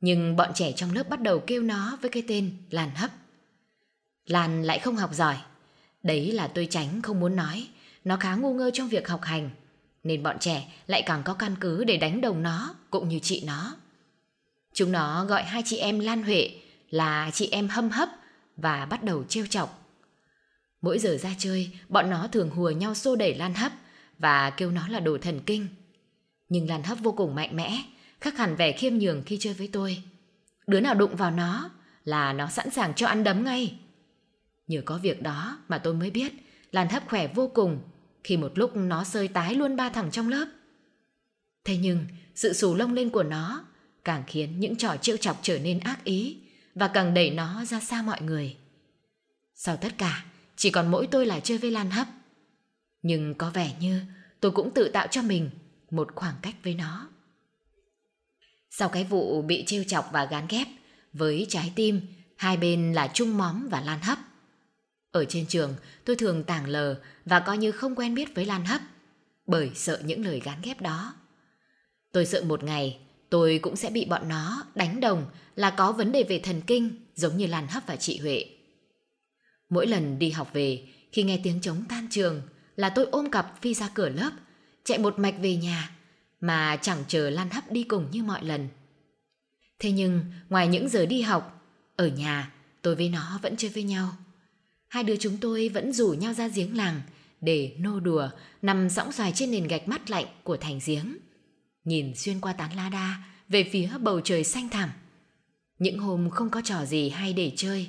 Nhưng 0.00 0.36
bọn 0.36 0.50
trẻ 0.54 0.72
trong 0.72 0.92
lớp 0.92 1.08
bắt 1.08 1.20
đầu 1.20 1.42
kêu 1.46 1.62
nó 1.62 1.98
với 2.00 2.10
cái 2.10 2.22
tên 2.28 2.56
Lan 2.70 2.90
Hấp. 2.94 3.10
Lan 4.26 4.62
lại 4.62 4.78
không 4.78 4.96
học 4.96 5.14
giỏi. 5.14 5.36
Đấy 6.02 6.32
là 6.32 6.48
tôi 6.48 6.66
tránh 6.70 7.02
không 7.02 7.20
muốn 7.20 7.36
nói. 7.36 7.68
Nó 8.04 8.16
khá 8.16 8.34
ngu 8.34 8.54
ngơ 8.54 8.70
trong 8.74 8.88
việc 8.88 9.08
học 9.08 9.22
hành. 9.22 9.50
Nên 10.02 10.22
bọn 10.22 10.38
trẻ 10.38 10.72
lại 10.86 11.02
càng 11.06 11.22
có 11.22 11.34
căn 11.34 11.56
cứ 11.60 11.84
để 11.84 11.96
đánh 11.96 12.20
đồng 12.20 12.42
nó 12.42 12.74
cũng 12.90 13.08
như 13.08 13.18
chị 13.18 13.42
nó. 13.46 13.76
Chúng 14.72 14.92
nó 14.92 15.24
gọi 15.24 15.42
hai 15.42 15.62
chị 15.66 15.76
em 15.76 16.00
Lan 16.00 16.22
Huệ 16.22 16.50
là 16.90 17.30
chị 17.34 17.48
em 17.52 17.68
hâm 17.68 17.90
hấp 17.90 18.08
và 18.56 18.86
bắt 18.86 19.02
đầu 19.02 19.24
trêu 19.24 19.46
chọc. 19.46 19.80
Mỗi 20.82 20.98
giờ 20.98 21.16
ra 21.20 21.30
chơi, 21.38 21.70
bọn 21.88 22.10
nó 22.10 22.28
thường 22.32 22.50
hùa 22.50 22.70
nhau 22.70 22.94
xô 22.94 23.16
đẩy 23.16 23.34
Lan 23.34 23.54
Hấp 23.54 23.72
và 24.18 24.50
kêu 24.50 24.70
nó 24.70 24.88
là 24.88 25.00
đồ 25.00 25.18
thần 25.18 25.40
kinh. 25.46 25.66
Nhưng 26.50 26.68
Lan 26.68 26.82
Hấp 26.82 26.98
vô 27.00 27.12
cùng 27.12 27.34
mạnh 27.34 27.56
mẽ, 27.56 27.82
khác 28.20 28.38
hẳn 28.38 28.56
vẻ 28.56 28.72
khiêm 28.72 28.94
nhường 28.94 29.22
khi 29.26 29.36
chơi 29.40 29.54
với 29.54 29.68
tôi. 29.72 30.02
Đứa 30.66 30.80
nào 30.80 30.94
đụng 30.94 31.16
vào 31.16 31.30
nó 31.30 31.70
là 32.04 32.32
nó 32.32 32.48
sẵn 32.48 32.70
sàng 32.70 32.94
cho 32.94 33.06
ăn 33.06 33.24
đấm 33.24 33.44
ngay. 33.44 33.78
Nhờ 34.66 34.82
có 34.84 34.98
việc 34.98 35.22
đó 35.22 35.58
mà 35.68 35.78
tôi 35.78 35.94
mới 35.94 36.10
biết 36.10 36.32
Lan 36.72 36.88
Hấp 36.88 37.08
khỏe 37.08 37.26
vô 37.26 37.50
cùng 37.54 37.80
khi 38.24 38.36
một 38.36 38.52
lúc 38.58 38.76
nó 38.76 39.04
sơi 39.04 39.28
tái 39.28 39.54
luôn 39.54 39.76
ba 39.76 39.88
thằng 39.88 40.10
trong 40.10 40.28
lớp. 40.28 40.48
Thế 41.64 41.76
nhưng 41.76 42.06
sự 42.34 42.52
xù 42.52 42.74
lông 42.74 42.94
lên 42.94 43.10
của 43.10 43.22
nó 43.22 43.64
càng 44.04 44.22
khiến 44.26 44.60
những 44.60 44.76
trò 44.76 44.96
trêu 44.96 45.16
chọc 45.16 45.38
trở 45.42 45.58
nên 45.58 45.80
ác 45.80 46.04
ý 46.04 46.36
và 46.74 46.88
càng 46.88 47.14
đẩy 47.14 47.30
nó 47.30 47.64
ra 47.64 47.80
xa 47.80 48.02
mọi 48.02 48.22
người. 48.22 48.56
Sau 49.54 49.76
tất 49.76 49.98
cả, 49.98 50.24
chỉ 50.56 50.70
còn 50.70 50.90
mỗi 50.90 51.06
tôi 51.06 51.26
là 51.26 51.40
chơi 51.40 51.58
với 51.58 51.70
Lan 51.70 51.90
Hấp. 51.90 52.06
Nhưng 53.02 53.34
có 53.34 53.50
vẻ 53.50 53.72
như 53.80 54.02
tôi 54.40 54.50
cũng 54.50 54.70
tự 54.74 54.88
tạo 54.88 55.06
cho 55.10 55.22
mình 55.22 55.50
một 55.90 56.08
khoảng 56.14 56.34
cách 56.42 56.54
với 56.62 56.74
nó. 56.74 57.08
Sau 58.70 58.88
cái 58.88 59.04
vụ 59.04 59.42
bị 59.42 59.64
trêu 59.66 59.84
chọc 59.84 60.08
và 60.12 60.24
gán 60.24 60.46
ghép, 60.48 60.66
với 61.12 61.46
trái 61.48 61.72
tim, 61.76 62.00
hai 62.36 62.56
bên 62.56 62.92
là 62.92 63.10
Trung 63.14 63.38
Móm 63.38 63.68
và 63.68 63.80
Lan 63.80 64.00
Hấp. 64.02 64.18
Ở 65.10 65.24
trên 65.24 65.46
trường, 65.46 65.74
tôi 66.04 66.16
thường 66.16 66.44
tảng 66.44 66.66
lờ 66.66 67.00
và 67.24 67.40
coi 67.40 67.58
như 67.58 67.72
không 67.72 67.94
quen 67.94 68.14
biết 68.14 68.34
với 68.34 68.44
Lan 68.44 68.64
Hấp, 68.64 68.80
bởi 69.46 69.70
sợ 69.74 70.00
những 70.04 70.24
lời 70.24 70.40
gán 70.44 70.58
ghép 70.62 70.80
đó. 70.80 71.14
Tôi 72.12 72.26
sợ 72.26 72.44
một 72.44 72.64
ngày, 72.64 72.98
tôi 73.30 73.58
cũng 73.62 73.76
sẽ 73.76 73.90
bị 73.90 74.04
bọn 74.04 74.28
nó 74.28 74.64
đánh 74.74 75.00
đồng 75.00 75.26
là 75.56 75.70
có 75.70 75.92
vấn 75.92 76.12
đề 76.12 76.22
về 76.22 76.38
thần 76.38 76.60
kinh 76.66 77.06
giống 77.14 77.36
như 77.36 77.46
Lan 77.46 77.66
Hấp 77.66 77.82
và 77.86 77.96
chị 77.96 78.18
Huệ. 78.18 78.44
Mỗi 79.68 79.86
lần 79.86 80.18
đi 80.18 80.30
học 80.30 80.50
về, 80.52 80.88
khi 81.12 81.22
nghe 81.22 81.40
tiếng 81.42 81.60
trống 81.60 81.84
tan 81.88 82.08
trường 82.10 82.42
là 82.76 82.88
tôi 82.88 83.06
ôm 83.10 83.30
cặp 83.30 83.62
phi 83.62 83.74
ra 83.74 83.90
cửa 83.94 84.08
lớp, 84.08 84.30
chạy 84.84 84.98
một 84.98 85.18
mạch 85.18 85.34
về 85.40 85.56
nhà 85.56 85.90
mà 86.40 86.78
chẳng 86.82 87.04
chờ 87.08 87.30
Lan 87.30 87.50
Hấp 87.50 87.72
đi 87.72 87.82
cùng 87.82 88.06
như 88.10 88.22
mọi 88.22 88.44
lần. 88.44 88.68
Thế 89.78 89.92
nhưng, 89.92 90.24
ngoài 90.48 90.68
những 90.68 90.88
giờ 90.88 91.06
đi 91.06 91.22
học, 91.22 91.66
ở 91.96 92.08
nhà 92.08 92.52
tôi 92.82 92.94
với 92.96 93.08
nó 93.08 93.38
vẫn 93.42 93.56
chơi 93.56 93.70
với 93.70 93.82
nhau. 93.82 94.12
Hai 94.88 95.04
đứa 95.04 95.16
chúng 95.16 95.36
tôi 95.40 95.68
vẫn 95.68 95.92
rủ 95.92 96.12
nhau 96.12 96.32
ra 96.32 96.48
giếng 96.48 96.76
làng 96.76 97.00
để 97.40 97.76
nô 97.78 98.00
đùa 98.00 98.28
nằm 98.62 98.90
sõng 98.90 99.12
xoài 99.12 99.32
trên 99.34 99.50
nền 99.50 99.68
gạch 99.68 99.88
mắt 99.88 100.10
lạnh 100.10 100.26
của 100.42 100.56
thành 100.56 100.80
giếng. 100.86 101.16
Nhìn 101.84 102.14
xuyên 102.14 102.40
qua 102.40 102.52
tán 102.52 102.76
la 102.76 102.88
đa 102.88 103.22
về 103.48 103.68
phía 103.72 103.90
bầu 104.00 104.20
trời 104.20 104.44
xanh 104.44 104.68
thẳm. 104.68 104.90
Những 105.78 105.98
hôm 105.98 106.30
không 106.30 106.50
có 106.50 106.60
trò 106.64 106.84
gì 106.84 107.08
hay 107.08 107.32
để 107.32 107.52
chơi, 107.56 107.86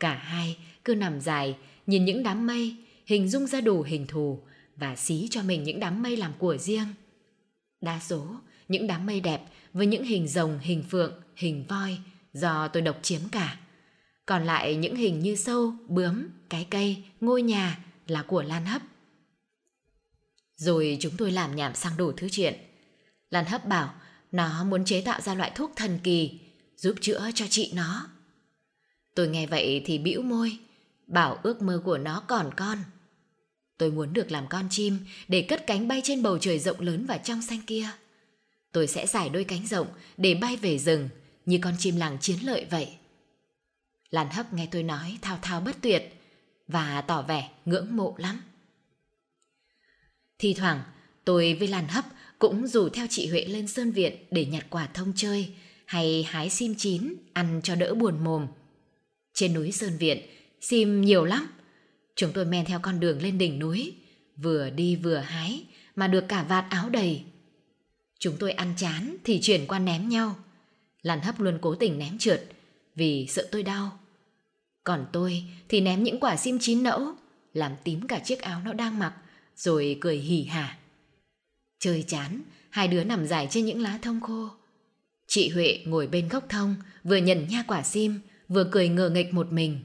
cả 0.00 0.14
hai 0.14 0.56
cứ 0.84 0.94
nằm 0.94 1.20
dài 1.20 1.56
nhìn 1.86 2.04
những 2.04 2.22
đám 2.22 2.46
mây 2.46 2.76
hình 3.06 3.28
dung 3.28 3.46
ra 3.46 3.60
đủ 3.60 3.82
hình 3.82 4.06
thù 4.06 4.42
và 4.78 4.96
xí 4.96 5.28
cho 5.30 5.42
mình 5.42 5.62
những 5.62 5.80
đám 5.80 6.02
mây 6.02 6.16
làm 6.16 6.32
của 6.38 6.56
riêng. 6.56 6.86
Đa 7.80 8.00
số 8.00 8.36
những 8.68 8.86
đám 8.86 9.06
mây 9.06 9.20
đẹp 9.20 9.40
với 9.72 9.86
những 9.86 10.04
hình 10.04 10.28
rồng, 10.28 10.58
hình 10.58 10.84
phượng, 10.90 11.22
hình 11.36 11.64
voi 11.68 11.98
do 12.32 12.68
tôi 12.68 12.82
độc 12.82 12.98
chiếm 13.02 13.20
cả. 13.32 13.58
Còn 14.26 14.44
lại 14.44 14.76
những 14.76 14.96
hình 14.96 15.20
như 15.20 15.36
sâu, 15.36 15.74
bướm, 15.88 16.28
cái 16.48 16.66
cây, 16.70 17.04
ngôi 17.20 17.42
nhà 17.42 17.78
là 18.06 18.22
của 18.22 18.42
Lan 18.42 18.66
Hấp. 18.66 18.82
Rồi 20.56 20.96
chúng 21.00 21.16
tôi 21.16 21.30
làm 21.30 21.56
nhảm 21.56 21.74
sang 21.74 21.96
đủ 21.96 22.12
thứ 22.12 22.28
chuyện. 22.28 22.54
Lan 23.30 23.44
Hấp 23.44 23.66
bảo 23.66 23.94
nó 24.32 24.64
muốn 24.64 24.84
chế 24.84 25.00
tạo 25.00 25.20
ra 25.20 25.34
loại 25.34 25.52
thuốc 25.54 25.72
thần 25.76 25.98
kỳ 26.02 26.40
giúp 26.76 26.94
chữa 27.00 27.30
cho 27.34 27.44
chị 27.50 27.72
nó. 27.74 28.08
Tôi 29.14 29.28
nghe 29.28 29.46
vậy 29.46 29.82
thì 29.86 29.98
bĩu 29.98 30.22
môi, 30.22 30.58
bảo 31.06 31.38
ước 31.42 31.62
mơ 31.62 31.82
của 31.84 31.98
nó 31.98 32.22
còn 32.28 32.50
con. 32.56 32.78
Tôi 33.78 33.90
muốn 33.90 34.12
được 34.12 34.30
làm 34.30 34.46
con 34.48 34.68
chim 34.70 34.98
để 35.28 35.42
cất 35.42 35.66
cánh 35.66 35.88
bay 35.88 36.00
trên 36.04 36.22
bầu 36.22 36.38
trời 36.38 36.58
rộng 36.58 36.80
lớn 36.80 37.06
và 37.06 37.18
trong 37.18 37.42
xanh 37.42 37.60
kia. 37.66 37.88
Tôi 38.72 38.86
sẽ 38.86 39.06
giải 39.06 39.28
đôi 39.28 39.44
cánh 39.44 39.66
rộng 39.66 39.86
để 40.16 40.34
bay 40.34 40.56
về 40.56 40.78
rừng 40.78 41.08
như 41.46 41.58
con 41.62 41.74
chim 41.78 41.96
làng 41.96 42.18
chiến 42.20 42.38
lợi 42.42 42.66
vậy. 42.70 42.88
Lan 44.10 44.30
hấp 44.30 44.52
nghe 44.52 44.68
tôi 44.70 44.82
nói 44.82 45.18
thao 45.22 45.38
thao 45.42 45.60
bất 45.60 45.76
tuyệt 45.80 46.22
và 46.68 47.00
tỏ 47.00 47.22
vẻ 47.22 47.50
ngưỡng 47.64 47.96
mộ 47.96 48.14
lắm. 48.18 48.42
Thì 50.38 50.54
thoảng 50.54 50.82
tôi 51.24 51.54
với 51.54 51.68
Lan 51.68 51.88
hấp 51.88 52.04
cũng 52.38 52.66
rủ 52.66 52.88
theo 52.88 53.06
chị 53.10 53.28
Huệ 53.28 53.44
lên 53.44 53.68
Sơn 53.68 53.92
Viện 53.92 54.16
để 54.30 54.44
nhặt 54.44 54.66
quả 54.70 54.86
thông 54.86 55.12
chơi 55.16 55.48
hay 55.84 56.22
hái 56.22 56.50
sim 56.50 56.74
chín 56.78 57.14
ăn 57.32 57.60
cho 57.64 57.74
đỡ 57.74 57.94
buồn 57.94 58.24
mồm. 58.24 58.46
Trên 59.34 59.54
núi 59.54 59.72
Sơn 59.72 59.98
Viện, 59.98 60.18
sim 60.60 61.00
nhiều 61.00 61.24
lắm 61.24 61.48
Chúng 62.18 62.32
tôi 62.32 62.44
men 62.44 62.64
theo 62.64 62.78
con 62.82 63.00
đường 63.00 63.22
lên 63.22 63.38
đỉnh 63.38 63.58
núi, 63.58 63.94
vừa 64.36 64.70
đi 64.70 64.96
vừa 64.96 65.16
hái 65.16 65.64
mà 65.96 66.08
được 66.08 66.24
cả 66.28 66.42
vạt 66.42 66.64
áo 66.70 66.88
đầy. 66.88 67.22
Chúng 68.18 68.36
tôi 68.38 68.52
ăn 68.52 68.74
chán 68.76 69.16
thì 69.24 69.40
chuyển 69.42 69.66
qua 69.66 69.78
ném 69.78 70.08
nhau. 70.08 70.36
Lan 71.02 71.20
hấp 71.20 71.40
luôn 71.40 71.58
cố 71.60 71.74
tình 71.74 71.98
ném 71.98 72.18
trượt 72.18 72.44
vì 72.94 73.26
sợ 73.28 73.48
tôi 73.52 73.62
đau. 73.62 73.98
Còn 74.84 75.06
tôi 75.12 75.44
thì 75.68 75.80
ném 75.80 76.02
những 76.02 76.20
quả 76.20 76.36
sim 76.36 76.58
chín 76.60 76.82
nẫu, 76.82 77.14
làm 77.54 77.72
tím 77.84 78.06
cả 78.06 78.18
chiếc 78.18 78.40
áo 78.40 78.60
nó 78.64 78.72
đang 78.72 78.98
mặc, 78.98 79.14
rồi 79.56 79.98
cười 80.00 80.16
hỉ 80.16 80.44
hả. 80.44 80.78
Chơi 81.78 82.04
chán, 82.08 82.42
hai 82.70 82.88
đứa 82.88 83.04
nằm 83.04 83.26
dài 83.26 83.48
trên 83.50 83.64
những 83.64 83.82
lá 83.82 83.98
thông 84.02 84.20
khô. 84.20 84.48
Chị 85.26 85.48
Huệ 85.48 85.82
ngồi 85.84 86.06
bên 86.06 86.28
gốc 86.28 86.44
thông, 86.48 86.74
vừa 87.04 87.16
nhận 87.16 87.48
nha 87.48 87.64
quả 87.66 87.82
sim, 87.82 88.20
vừa 88.48 88.68
cười 88.72 88.88
ngờ 88.88 89.10
nghịch 89.10 89.34
một 89.34 89.52
mình. 89.52 89.80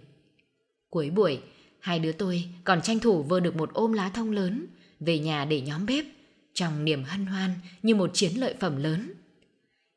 Cuối 0.89 1.09
buổi, 1.09 1.39
hai 1.83 1.99
đứa 1.99 2.11
tôi 2.11 2.49
còn 2.63 2.81
tranh 2.81 2.99
thủ 2.99 3.23
vơ 3.23 3.39
được 3.39 3.55
một 3.55 3.73
ôm 3.73 3.93
lá 3.93 4.09
thông 4.09 4.31
lớn, 4.31 4.65
về 4.99 5.19
nhà 5.19 5.45
để 5.45 5.61
nhóm 5.61 5.85
bếp, 5.85 6.05
trong 6.53 6.85
niềm 6.85 7.03
hân 7.03 7.25
hoan 7.25 7.53
như 7.81 7.95
một 7.95 8.11
chiến 8.13 8.31
lợi 8.35 8.55
phẩm 8.59 8.77
lớn. 8.77 9.13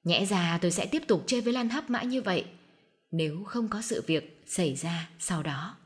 Nhẽ 0.04 0.26
ra 0.26 0.58
tôi 0.62 0.70
sẽ 0.70 0.86
tiếp 0.86 1.02
tục 1.08 1.24
chơi 1.26 1.40
với 1.40 1.52
Lan 1.52 1.68
Hấp 1.68 1.90
mãi 1.90 2.06
như 2.06 2.22
vậy, 2.22 2.44
nếu 3.10 3.44
không 3.44 3.68
có 3.68 3.82
sự 3.82 4.02
việc 4.06 4.42
xảy 4.46 4.74
ra 4.74 5.08
sau 5.18 5.42
đó. 5.42 5.76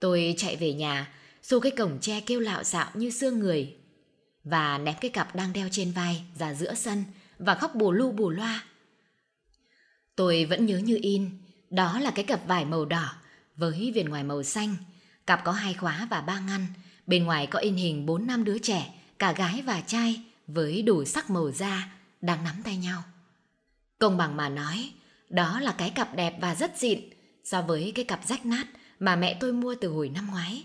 Tôi 0.00 0.34
chạy 0.36 0.56
về 0.56 0.72
nhà, 0.72 1.14
xô 1.42 1.60
cái 1.60 1.72
cổng 1.72 1.98
tre 2.00 2.20
kêu 2.20 2.40
lạo 2.40 2.64
xạo 2.64 2.90
như 2.94 3.10
xương 3.10 3.38
người 3.38 3.76
và 4.44 4.78
ném 4.78 4.94
cái 5.00 5.10
cặp 5.10 5.36
đang 5.36 5.52
đeo 5.52 5.68
trên 5.70 5.92
vai 5.92 6.24
ra 6.38 6.54
giữa 6.54 6.74
sân 6.74 7.04
và 7.38 7.54
khóc 7.54 7.74
bù 7.74 7.92
lu 7.92 8.12
bù 8.12 8.30
loa. 8.30 8.64
Tôi 10.16 10.44
vẫn 10.44 10.66
nhớ 10.66 10.78
như 10.78 10.98
in, 11.02 11.30
đó 11.70 12.00
là 12.00 12.10
cái 12.10 12.24
cặp 12.24 12.46
vải 12.46 12.64
màu 12.64 12.84
đỏ 12.84 13.14
với 13.56 13.92
viền 13.94 14.08
ngoài 14.08 14.24
màu 14.24 14.42
xanh, 14.42 14.76
cặp 15.26 15.44
có 15.44 15.52
hai 15.52 15.74
khóa 15.74 16.06
và 16.10 16.20
ba 16.20 16.40
ngăn, 16.40 16.66
bên 17.06 17.24
ngoài 17.24 17.46
có 17.46 17.58
in 17.58 17.74
hình 17.74 18.06
bốn 18.06 18.26
năm 18.26 18.44
đứa 18.44 18.58
trẻ, 18.58 18.94
cả 19.18 19.32
gái 19.32 19.62
và 19.62 19.80
trai 19.80 20.22
với 20.46 20.82
đủ 20.82 21.04
sắc 21.04 21.30
màu 21.30 21.50
da 21.50 21.92
đang 22.20 22.44
nắm 22.44 22.54
tay 22.64 22.76
nhau. 22.76 23.02
Công 23.98 24.16
bằng 24.16 24.36
mà 24.36 24.48
nói, 24.48 24.92
đó 25.28 25.60
là 25.60 25.74
cái 25.78 25.90
cặp 25.90 26.16
đẹp 26.16 26.34
và 26.40 26.54
rất 26.54 26.78
dịn 26.78 27.00
so 27.44 27.62
với 27.62 27.92
cái 27.94 28.04
cặp 28.04 28.26
rách 28.26 28.46
nát 28.46 28.66
mà 28.98 29.16
mẹ 29.16 29.36
tôi 29.40 29.52
mua 29.52 29.74
từ 29.80 29.88
hồi 29.88 30.08
năm 30.08 30.28
ngoái. 30.30 30.64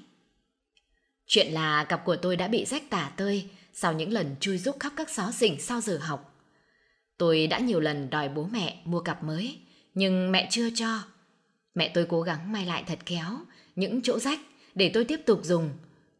Chuyện 1.27 1.53
là 1.53 1.83
cặp 1.83 2.05
của 2.05 2.15
tôi 2.15 2.35
đã 2.35 2.47
bị 2.47 2.65
rách 2.65 2.89
tả 2.89 3.11
tơi 3.15 3.49
sau 3.73 3.93
những 3.93 4.13
lần 4.13 4.35
chui 4.39 4.57
rúc 4.57 4.79
khắp 4.79 4.93
các 4.95 5.09
xó 5.09 5.31
xỉnh 5.31 5.61
sau 5.61 5.81
giờ 5.81 5.97
học. 5.97 6.35
Tôi 7.17 7.47
đã 7.47 7.59
nhiều 7.59 7.79
lần 7.79 8.09
đòi 8.09 8.29
bố 8.29 8.49
mẹ 8.51 8.81
mua 8.85 8.99
cặp 8.99 9.23
mới, 9.23 9.59
nhưng 9.93 10.31
mẹ 10.31 10.47
chưa 10.51 10.69
cho. 10.75 11.03
Mẹ 11.75 11.91
tôi 11.93 12.05
cố 12.09 12.21
gắng 12.21 12.51
may 12.51 12.65
lại 12.65 12.83
thật 12.87 12.99
khéo 13.05 13.37
những 13.75 14.01
chỗ 14.01 14.19
rách 14.19 14.39
để 14.75 14.91
tôi 14.93 15.05
tiếp 15.05 15.19
tục 15.25 15.39
dùng, 15.43 15.69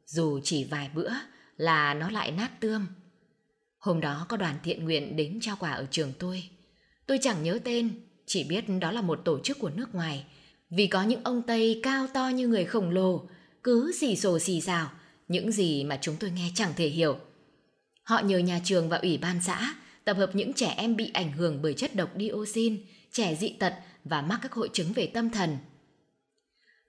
dù 0.06 0.40
chỉ 0.44 0.64
vài 0.64 0.90
bữa 0.94 1.12
là 1.58 1.94
nó 1.94 2.10
lại 2.10 2.32
nát 2.32 2.60
tươm. 2.60 2.88
Hôm 3.78 4.02
đó 4.02 4.26
có 4.30 4.38
đoàn 4.38 4.56
thiện 4.64 4.84
nguyện 4.84 5.16
đến 5.16 5.40
trao 5.42 5.56
quà 5.60 5.72
ở 5.72 5.88
trường 5.92 6.14
tôi. 6.20 6.44
Tôi 7.08 7.20
chẳng 7.22 7.44
nhớ 7.44 7.60
tên, 7.64 7.90
chỉ 8.26 8.44
biết 8.44 8.66
đó 8.82 8.92
là 8.92 9.02
một 9.02 9.22
tổ 9.26 9.40
chức 9.40 9.60
của 9.60 9.70
nước 9.70 9.96
ngoài. 9.96 10.26
Vì 10.70 10.88
có 10.88 11.04
những 11.04 11.24
ông 11.24 11.42
Tây 11.42 11.80
cao 11.84 12.08
to 12.14 12.28
như 12.28 12.48
người 12.48 12.66
khổng 12.66 12.90
lồ, 12.90 13.28
cứ 13.64 13.92
xì 14.00 14.16
xồ 14.16 14.40
xì 14.40 14.62
xào, 14.62 14.92
những 15.28 15.52
gì 15.52 15.84
mà 15.84 16.00
chúng 16.02 16.16
tôi 16.20 16.32
nghe 16.32 16.52
chẳng 16.56 16.74
thể 16.76 16.88
hiểu. 16.88 17.18
Họ 18.04 18.20
nhờ 18.20 18.38
nhà 18.38 18.62
trường 18.64 18.90
và 18.90 18.98
ủy 18.98 19.18
ban 19.18 19.42
xã 19.42 19.74
tập 20.04 20.18
hợp 20.18 20.36
những 20.36 20.54
trẻ 20.54 20.74
em 20.78 20.96
bị 20.96 21.12
ảnh 21.14 21.32
hưởng 21.32 21.62
bởi 21.62 21.74
chất 21.74 21.96
độc 21.96 22.10
dioxin, 22.20 22.78
trẻ 23.12 23.36
dị 23.36 23.50
tật 23.50 23.74
và 24.04 24.22
mắc 24.22 24.40
các 24.42 24.54
hội 24.54 24.70
chứng 24.74 24.94
về 24.94 25.12
tâm 25.14 25.30
thần. 25.30 25.58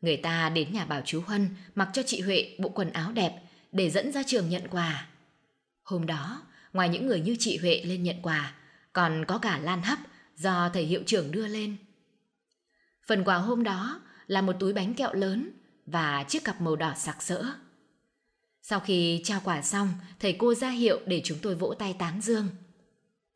Người 0.00 0.16
ta 0.16 0.48
đến 0.48 0.72
nhà 0.72 0.84
bảo 0.84 1.02
chú 1.04 1.20
Huân 1.20 1.48
mặc 1.74 1.88
cho 1.92 2.02
chị 2.06 2.20
Huệ 2.20 2.56
bộ 2.58 2.68
quần 2.68 2.90
áo 2.90 3.12
đẹp 3.12 3.42
để 3.72 3.90
dẫn 3.90 4.12
ra 4.12 4.22
trường 4.26 4.48
nhận 4.48 4.68
quà. 4.70 5.08
Hôm 5.82 6.06
đó, 6.06 6.42
ngoài 6.72 6.88
những 6.88 7.06
người 7.06 7.20
như 7.20 7.36
chị 7.38 7.56
Huệ 7.56 7.82
lên 7.84 8.02
nhận 8.02 8.16
quà, 8.22 8.54
còn 8.92 9.24
có 9.28 9.38
cả 9.38 9.58
Lan 9.58 9.82
Hấp 9.82 9.98
do 10.36 10.70
thầy 10.74 10.84
hiệu 10.84 11.02
trưởng 11.06 11.30
đưa 11.32 11.46
lên. 11.46 11.76
Phần 13.06 13.24
quà 13.24 13.36
hôm 13.36 13.62
đó 13.62 14.00
là 14.26 14.42
một 14.42 14.56
túi 14.60 14.72
bánh 14.72 14.94
kẹo 14.94 15.12
lớn 15.12 15.50
và 15.86 16.24
chiếc 16.28 16.44
cặp 16.44 16.60
màu 16.60 16.76
đỏ 16.76 16.94
sặc 16.96 17.22
sỡ. 17.22 17.46
Sau 18.62 18.80
khi 18.80 19.20
trao 19.24 19.40
quà 19.44 19.62
xong, 19.62 19.88
thầy 20.20 20.32
cô 20.32 20.54
ra 20.54 20.70
hiệu 20.70 21.00
để 21.06 21.20
chúng 21.24 21.38
tôi 21.42 21.54
vỗ 21.54 21.74
tay 21.78 21.96
tán 21.98 22.20
dương. 22.20 22.48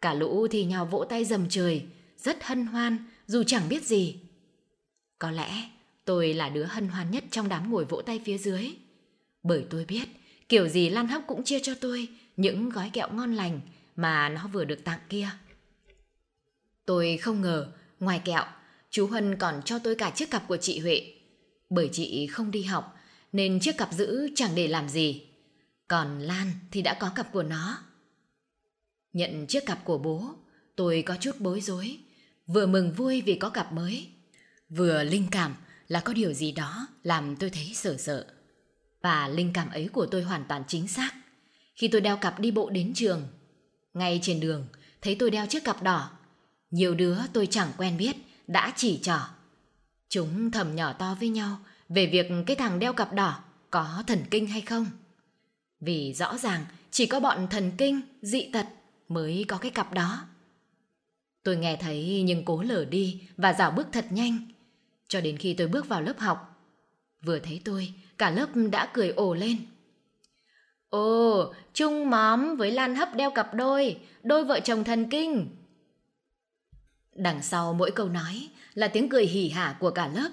Cả 0.01 0.14
lũ 0.14 0.47
thì 0.51 0.64
nhau 0.64 0.87
vỗ 0.87 1.05
tay 1.09 1.25
dầm 1.25 1.49
trời, 1.49 1.87
rất 2.25 2.45
hân 2.45 2.67
hoan 2.67 2.99
dù 3.27 3.43
chẳng 3.47 3.69
biết 3.69 3.85
gì. 3.85 4.17
Có 5.19 5.31
lẽ 5.31 5.71
tôi 6.05 6.35
là 6.35 6.49
đứa 6.49 6.65
hân 6.65 6.89
hoan 6.89 7.11
nhất 7.11 7.25
trong 7.31 7.49
đám 7.49 7.71
ngồi 7.71 7.85
vỗ 7.85 8.03
tay 8.03 8.21
phía 8.25 8.39
dưới. 8.39 8.71
Bởi 9.43 9.67
tôi 9.71 9.85
biết 9.85 10.09
kiểu 10.49 10.69
gì 10.69 10.89
Lan 10.91 11.09
Hóc 11.09 11.23
cũng 11.27 11.45
chia 11.45 11.61
cho 11.61 11.75
tôi 11.81 12.09
những 12.37 12.69
gói 12.69 12.91
kẹo 12.93 13.09
ngon 13.13 13.35
lành 13.35 13.61
mà 13.97 14.29
nó 14.29 14.47
vừa 14.53 14.65
được 14.65 14.85
tặng 14.85 15.01
kia. 15.09 15.29
Tôi 16.87 17.17
không 17.17 17.41
ngờ, 17.41 17.73
ngoài 18.01 18.21
kẹo, 18.25 18.45
chú 18.91 19.07
Huân 19.07 19.37
còn 19.37 19.63
cho 19.65 19.79
tôi 19.79 19.95
cả 19.95 20.11
chiếc 20.11 20.31
cặp 20.31 20.49
của 20.49 20.57
chị 20.57 20.79
Huệ. 20.79 21.15
Bởi 21.71 21.89
chị 21.93 22.27
không 22.27 22.51
đi 22.51 22.63
học, 22.63 22.97
nên 23.33 23.61
chiếc 23.61 23.79
cặp 23.79 23.93
giữ 23.93 24.29
chẳng 24.35 24.55
để 24.55 24.69
làm 24.69 24.89
gì. 24.89 25.23
Còn 25.89 26.19
Lan 26.19 26.53
thì 26.71 26.83
đã 26.83 26.95
có 27.01 27.11
cặp 27.15 27.33
của 27.33 27.43
nó. 27.43 27.79
Nhận 29.13 29.47
chiếc 29.47 29.67
cặp 29.67 29.85
của 29.85 29.99
bố, 29.99 30.35
tôi 30.77 31.03
có 31.07 31.17
chút 31.21 31.37
bối 31.39 31.61
rối, 31.61 31.99
vừa 32.47 32.67
mừng 32.67 32.93
vui 32.93 33.23
vì 33.23 33.35
có 33.35 33.51
cặp 33.51 33.73
mới, 33.73 34.09
vừa 34.69 35.05
linh 35.05 35.29
cảm 35.31 35.55
là 35.89 36.01
có 36.01 36.13
điều 36.13 36.33
gì 36.33 36.53
đó 36.53 36.87
làm 37.03 37.37
tôi 37.37 37.51
thấy 37.51 37.71
sợ 37.75 37.97
sợ. 37.97 38.27
Và 39.03 39.29
linh 39.29 39.53
cảm 39.53 39.71
ấy 39.71 39.89
của 39.93 40.07
tôi 40.07 40.23
hoàn 40.23 40.45
toàn 40.49 40.63
chính 40.69 40.89
xác. 40.89 41.15
Khi 41.75 41.89
tôi 41.89 42.01
đeo 42.01 42.17
cặp 42.17 42.41
đi 42.41 42.51
bộ 42.51 42.71
đến 42.71 42.93
trường, 42.95 43.29
ngay 43.95 44.21
trên 44.23 44.41
đường 44.41 44.67
thấy 45.03 45.17
tôi 45.19 45.31
đeo 45.31 45.47
chiếc 45.47 45.65
cặp 45.65 45.83
đỏ, 45.83 46.11
nhiều 46.71 46.95
đứa 46.95 47.19
tôi 47.33 47.47
chẳng 47.47 47.73
quen 47.77 47.97
biết 47.97 48.17
đã 48.47 48.73
chỉ 48.77 48.99
trỏ. 49.03 49.19
Chúng 50.09 50.51
thầm 50.51 50.77
nhỏ 50.77 50.93
to 50.93 51.17
với 51.21 51.29
nhau 51.29 51.59
về 51.89 52.07
việc 52.07 52.27
cái 52.47 52.57
thằng 52.57 52.79
đeo 52.79 52.93
cặp 52.93 53.13
đỏ 53.13 53.41
có 53.71 54.03
thần 54.07 54.25
kinh 54.31 54.47
hay 54.47 54.61
không. 54.61 54.87
Vì 55.81 56.15
rõ 56.15 56.39
ràng 56.39 56.65
chỉ 56.91 57.07
có 57.07 57.21
bọn 57.21 57.47
thần 57.51 57.73
kinh, 57.79 58.01
dị 58.23 58.51
tật 58.53 58.67
mới 59.09 59.45
có 59.49 59.59
cái 59.59 59.71
cặp 59.71 59.93
đó. 59.93 60.27
Tôi 61.45 61.57
nghe 61.57 61.77
thấy 61.77 62.23
nhưng 62.27 62.45
cố 62.45 62.63
lở 62.63 62.85
đi 62.85 63.21
và 63.37 63.53
dạo 63.53 63.71
bước 63.71 63.87
thật 63.93 64.07
nhanh. 64.11 64.39
Cho 65.09 65.21
đến 65.21 65.37
khi 65.37 65.55
tôi 65.55 65.69
bước 65.69 65.89
vào 65.89 66.03
lớp 66.03 66.19
học. 66.19 66.69
Vừa 67.23 67.39
thấy 67.39 67.61
tôi, 67.65 67.93
cả 68.19 68.31
lớp 68.31 68.49
đã 68.73 68.91
cười 68.95 69.09
ồ 69.09 69.35
lên. 69.35 69.57
Ồ, 70.89 71.55
Trung 71.75 72.11
Móm 72.11 72.57
với 72.57 72.71
Lan 72.71 72.95
Hấp 72.95 73.15
đeo 73.15 73.31
cặp 73.31 73.55
đôi, 73.55 73.97
đôi 74.23 74.45
vợ 74.45 74.61
chồng 74.61 74.85
thần 74.85 75.11
kinh. 75.11 75.49
Đằng 77.15 77.43
sau 77.43 77.75
mỗi 77.75 77.91
câu 77.91 78.09
nói 78.09 78.49
là 78.75 78.89
tiếng 78.89 79.09
cười 79.09 79.27
hỉ 79.27 79.49
hả 79.49 79.77
của 79.81 79.91
cả 79.91 80.09
lớp. 80.09 80.31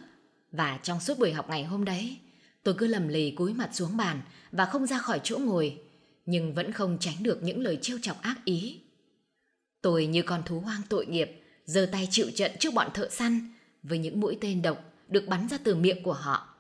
Và 0.52 0.80
trong 0.84 1.00
suốt 1.00 1.20
buổi 1.20 1.34
học 1.34 1.50
ngày 1.50 1.64
hôm 1.64 1.86
đấy, 1.86 2.18
tôi 2.64 2.76
cứ 2.78 2.88
lầm 2.88 3.08
lì 3.08 3.32
cúi 3.32 3.54
mặt 3.54 3.70
xuống 3.74 3.98
bàn 3.98 4.22
và 4.52 4.66
không 4.66 4.86
ra 4.86 4.98
khỏi 4.98 5.22
chỗ 5.24 5.38
ngồi, 5.38 5.78
nhưng 6.26 6.54
vẫn 6.54 6.72
không 6.72 6.98
tránh 7.00 7.24
được 7.24 7.44
những 7.44 7.60
lời 7.60 7.78
trêu 7.82 7.98
chọc 8.02 8.22
ác 8.22 8.46
ý. 8.46 8.80
Tôi 9.82 10.06
như 10.06 10.22
con 10.22 10.44
thú 10.46 10.60
hoang 10.60 10.82
tội 10.90 11.06
nghiệp, 11.06 11.44
giơ 11.66 11.90
tay 11.92 12.08
chịu 12.12 12.32
trận 12.36 12.52
trước 12.60 12.74
bọn 12.74 12.92
thợ 12.94 13.10
săn 13.10 13.54
với 13.84 13.98
những 13.98 14.20
mũi 14.20 14.38
tên 14.42 14.62
độc 14.62 14.84
được 15.08 15.28
bắn 15.28 15.48
ra 15.50 15.58
từ 15.64 15.76
miệng 15.76 16.04
của 16.04 16.14
họ. 16.14 16.56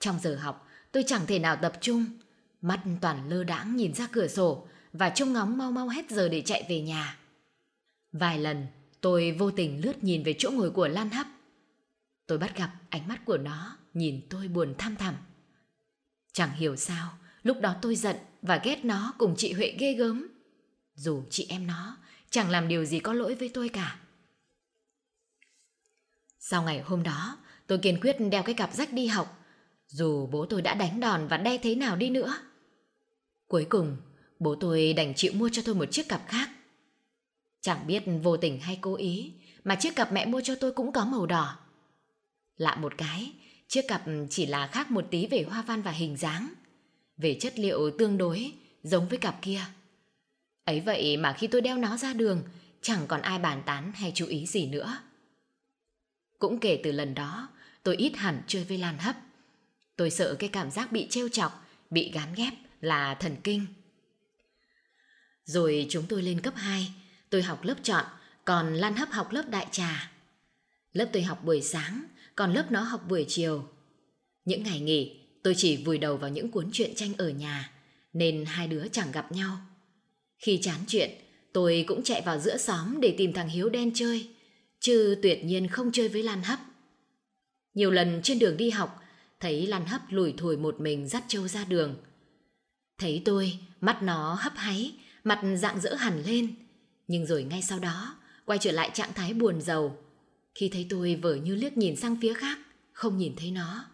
Trong 0.00 0.18
giờ 0.22 0.36
học, 0.36 0.68
tôi 0.92 1.04
chẳng 1.06 1.26
thể 1.26 1.38
nào 1.38 1.56
tập 1.62 1.72
trung, 1.80 2.04
mắt 2.62 2.80
toàn 3.00 3.28
lơ 3.28 3.44
đãng 3.44 3.76
nhìn 3.76 3.94
ra 3.94 4.08
cửa 4.12 4.28
sổ 4.28 4.66
và 4.92 5.10
trông 5.10 5.32
ngóng 5.32 5.58
mau 5.58 5.72
mau 5.72 5.88
hết 5.88 6.10
giờ 6.10 6.28
để 6.28 6.42
chạy 6.42 6.66
về 6.68 6.80
nhà. 6.80 7.18
Vài 8.12 8.38
lần, 8.38 8.66
tôi 9.00 9.32
vô 9.38 9.50
tình 9.50 9.84
lướt 9.84 10.04
nhìn 10.04 10.22
về 10.22 10.34
chỗ 10.38 10.50
ngồi 10.50 10.70
của 10.70 10.88
Lan 10.88 11.10
Hấp. 11.10 11.26
Tôi 12.26 12.38
bắt 12.38 12.56
gặp 12.56 12.72
ánh 12.88 13.08
mắt 13.08 13.24
của 13.24 13.38
nó 13.38 13.76
nhìn 13.94 14.20
tôi 14.30 14.48
buồn 14.48 14.74
tham 14.78 14.96
thẳm. 14.96 15.14
Chẳng 16.32 16.52
hiểu 16.52 16.76
sao, 16.76 17.12
lúc 17.42 17.60
đó 17.60 17.74
tôi 17.82 17.96
giận 17.96 18.16
và 18.42 18.60
ghét 18.64 18.84
nó 18.84 19.14
cùng 19.18 19.34
chị 19.36 19.52
Huệ 19.52 19.74
ghê 19.78 19.94
gớm. 19.94 20.28
Dù 20.94 21.22
chị 21.30 21.46
em 21.48 21.66
nó 21.66 21.96
chẳng 22.32 22.50
làm 22.50 22.68
điều 22.68 22.84
gì 22.84 23.00
có 23.00 23.12
lỗi 23.12 23.34
với 23.34 23.48
tôi 23.54 23.68
cả. 23.68 23.98
Sau 26.38 26.62
ngày 26.62 26.80
hôm 26.80 27.02
đó, 27.02 27.38
tôi 27.66 27.78
kiên 27.78 28.00
quyết 28.00 28.16
đeo 28.30 28.42
cái 28.42 28.54
cặp 28.54 28.74
rách 28.74 28.92
đi 28.92 29.06
học, 29.06 29.38
dù 29.86 30.26
bố 30.26 30.46
tôi 30.46 30.62
đã 30.62 30.74
đánh 30.74 31.00
đòn 31.00 31.28
và 31.28 31.36
đe 31.36 31.58
thế 31.58 31.74
nào 31.74 31.96
đi 31.96 32.10
nữa. 32.10 32.36
Cuối 33.46 33.66
cùng, 33.68 33.96
bố 34.38 34.54
tôi 34.54 34.92
đành 34.92 35.14
chịu 35.14 35.32
mua 35.34 35.48
cho 35.48 35.62
tôi 35.64 35.74
một 35.74 35.84
chiếc 35.90 36.08
cặp 36.08 36.22
khác. 36.26 36.50
Chẳng 37.60 37.86
biết 37.86 38.02
vô 38.22 38.36
tình 38.36 38.60
hay 38.60 38.78
cố 38.80 38.94
ý, 38.94 39.32
mà 39.64 39.74
chiếc 39.74 39.96
cặp 39.96 40.12
mẹ 40.12 40.26
mua 40.26 40.40
cho 40.40 40.54
tôi 40.54 40.72
cũng 40.72 40.92
có 40.92 41.04
màu 41.04 41.26
đỏ. 41.26 41.58
Lạ 42.56 42.76
một 42.76 42.92
cái, 42.98 43.32
chiếc 43.68 43.88
cặp 43.88 44.02
chỉ 44.30 44.46
là 44.46 44.66
khác 44.66 44.90
một 44.90 45.04
tí 45.10 45.26
về 45.26 45.44
hoa 45.48 45.62
văn 45.62 45.82
và 45.82 45.90
hình 45.90 46.16
dáng. 46.16 46.52
Về 47.16 47.36
chất 47.40 47.58
liệu 47.58 47.90
tương 47.98 48.18
đối, 48.18 48.52
giống 48.82 49.08
với 49.08 49.18
cặp 49.18 49.42
kia. 49.42 49.60
Ấy 50.64 50.80
vậy 50.80 51.16
mà 51.16 51.32
khi 51.32 51.46
tôi 51.46 51.60
đeo 51.60 51.76
nó 51.76 51.96
ra 51.96 52.12
đường, 52.12 52.42
chẳng 52.82 53.06
còn 53.08 53.22
ai 53.22 53.38
bàn 53.38 53.62
tán 53.66 53.92
hay 53.94 54.12
chú 54.14 54.26
ý 54.26 54.46
gì 54.46 54.66
nữa. 54.66 54.98
Cũng 56.38 56.60
kể 56.60 56.80
từ 56.84 56.92
lần 56.92 57.14
đó, 57.14 57.48
tôi 57.82 57.96
ít 57.96 58.16
hẳn 58.16 58.42
chơi 58.46 58.64
với 58.64 58.78
Lan 58.78 58.98
Hấp. 58.98 59.16
Tôi 59.96 60.10
sợ 60.10 60.34
cái 60.34 60.48
cảm 60.48 60.70
giác 60.70 60.92
bị 60.92 61.06
trêu 61.10 61.28
chọc, 61.28 61.66
bị 61.90 62.10
gán 62.10 62.34
ghép 62.34 62.52
là 62.80 63.14
thần 63.14 63.36
kinh. 63.44 63.66
Rồi 65.44 65.86
chúng 65.90 66.04
tôi 66.08 66.22
lên 66.22 66.40
cấp 66.40 66.54
2, 66.56 66.94
tôi 67.30 67.42
học 67.42 67.64
lớp 67.64 67.74
chọn, 67.82 68.04
còn 68.44 68.74
Lan 68.74 68.96
Hấp 68.96 69.10
học 69.10 69.32
lớp 69.32 69.48
đại 69.50 69.66
trà. 69.70 70.10
Lớp 70.92 71.08
tôi 71.12 71.22
học 71.22 71.44
buổi 71.44 71.62
sáng, 71.62 72.04
còn 72.36 72.52
lớp 72.52 72.66
nó 72.70 72.80
học 72.80 73.04
buổi 73.08 73.24
chiều. 73.28 73.68
Những 74.44 74.62
ngày 74.62 74.80
nghỉ, 74.80 75.20
tôi 75.42 75.54
chỉ 75.56 75.84
vùi 75.84 75.98
đầu 75.98 76.16
vào 76.16 76.30
những 76.30 76.50
cuốn 76.50 76.70
truyện 76.72 76.94
tranh 76.96 77.14
ở 77.18 77.28
nhà, 77.28 77.70
nên 78.12 78.44
hai 78.44 78.68
đứa 78.68 78.88
chẳng 78.92 79.12
gặp 79.12 79.32
nhau. 79.32 79.58
Khi 80.42 80.58
chán 80.62 80.80
chuyện, 80.86 81.10
tôi 81.52 81.84
cũng 81.88 82.02
chạy 82.02 82.22
vào 82.22 82.38
giữa 82.38 82.56
xóm 82.56 83.00
để 83.00 83.14
tìm 83.18 83.32
thằng 83.32 83.48
Hiếu 83.48 83.68
đen 83.68 83.90
chơi, 83.94 84.28
chứ 84.80 85.18
tuyệt 85.22 85.44
nhiên 85.44 85.68
không 85.68 85.92
chơi 85.92 86.08
với 86.08 86.22
Lan 86.22 86.42
Hấp. 86.42 86.58
Nhiều 87.74 87.90
lần 87.90 88.20
trên 88.22 88.38
đường 88.38 88.56
đi 88.56 88.70
học, 88.70 89.00
thấy 89.40 89.66
Lan 89.66 89.86
Hấp 89.86 90.00
lủi 90.08 90.32
thủi 90.32 90.56
một 90.56 90.80
mình 90.80 91.08
dắt 91.08 91.24
trâu 91.28 91.48
ra 91.48 91.64
đường. 91.64 91.96
Thấy 92.98 93.22
tôi, 93.24 93.58
mắt 93.80 94.02
nó 94.02 94.34
hấp 94.34 94.52
háy, 94.56 94.92
mặt 95.24 95.40
dạng 95.56 95.80
dỡ 95.80 95.94
hẳn 95.94 96.22
lên. 96.26 96.54
Nhưng 97.08 97.26
rồi 97.26 97.42
ngay 97.42 97.62
sau 97.62 97.78
đó, 97.78 98.16
quay 98.44 98.58
trở 98.58 98.72
lại 98.72 98.90
trạng 98.94 99.12
thái 99.14 99.34
buồn 99.34 99.60
giàu. 99.60 99.96
Khi 100.54 100.68
thấy 100.68 100.86
tôi 100.90 101.14
vờ 101.14 101.34
như 101.34 101.54
liếc 101.54 101.76
nhìn 101.76 101.96
sang 101.96 102.16
phía 102.20 102.34
khác, 102.34 102.58
không 102.92 103.18
nhìn 103.18 103.34
thấy 103.36 103.50
nó. 103.50 103.84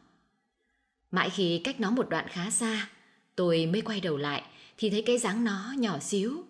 Mãi 1.10 1.30
khi 1.30 1.60
cách 1.64 1.80
nó 1.80 1.90
một 1.90 2.08
đoạn 2.08 2.26
khá 2.28 2.50
xa, 2.50 2.88
tôi 3.36 3.66
mới 3.66 3.80
quay 3.80 4.00
đầu 4.00 4.16
lại 4.16 4.42
thì 4.78 4.90
thấy 4.90 5.02
cái 5.06 5.18
dáng 5.18 5.44
nó 5.44 5.74
nhỏ 5.78 5.98
xíu, 5.98 6.44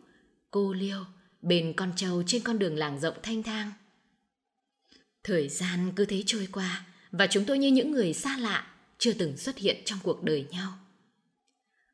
cô 0.50 0.72
liêu, 0.72 1.04
bên 1.42 1.72
con 1.76 1.92
trâu 1.96 2.22
trên 2.26 2.42
con 2.42 2.58
đường 2.58 2.76
làng 2.76 3.00
rộng 3.00 3.16
thanh 3.22 3.42
thang. 3.42 3.72
Thời 5.24 5.48
gian 5.48 5.92
cứ 5.96 6.04
thế 6.04 6.22
trôi 6.26 6.48
qua 6.52 6.86
và 7.10 7.26
chúng 7.26 7.44
tôi 7.44 7.58
như 7.58 7.68
những 7.68 7.90
người 7.90 8.14
xa 8.14 8.38
lạ, 8.38 8.72
chưa 8.98 9.12
từng 9.12 9.36
xuất 9.36 9.58
hiện 9.58 9.76
trong 9.84 9.98
cuộc 10.02 10.22
đời 10.22 10.46
nhau. 10.50 10.72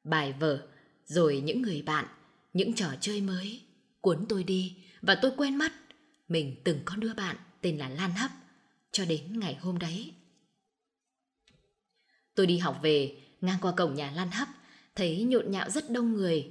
Bài 0.04 0.32
vở, 0.32 0.66
rồi 1.04 1.40
những 1.40 1.62
người 1.62 1.82
bạn, 1.82 2.04
những 2.52 2.74
trò 2.74 2.94
chơi 3.00 3.20
mới, 3.20 3.62
cuốn 4.00 4.26
tôi 4.28 4.44
đi 4.44 4.76
và 5.02 5.14
tôi 5.14 5.32
quên 5.36 5.56
mất 5.56 5.72
mình 6.28 6.56
từng 6.64 6.80
có 6.84 6.96
đứa 6.96 7.14
bạn 7.14 7.36
tên 7.60 7.78
là 7.78 7.88
Lan 7.88 8.10
Hấp 8.10 8.30
cho 8.92 9.04
đến 9.04 9.38
ngày 9.40 9.54
hôm 9.54 9.78
đấy. 9.78 10.12
Tôi 12.34 12.46
đi 12.46 12.58
học 12.58 12.78
về, 12.82 13.16
ngang 13.40 13.58
qua 13.60 13.72
cổng 13.76 13.94
nhà 13.94 14.10
Lan 14.10 14.30
Hấp, 14.30 14.48
thấy 14.94 15.22
nhộn 15.22 15.50
nhạo 15.50 15.70
rất 15.70 15.90
đông 15.90 16.14
người. 16.14 16.50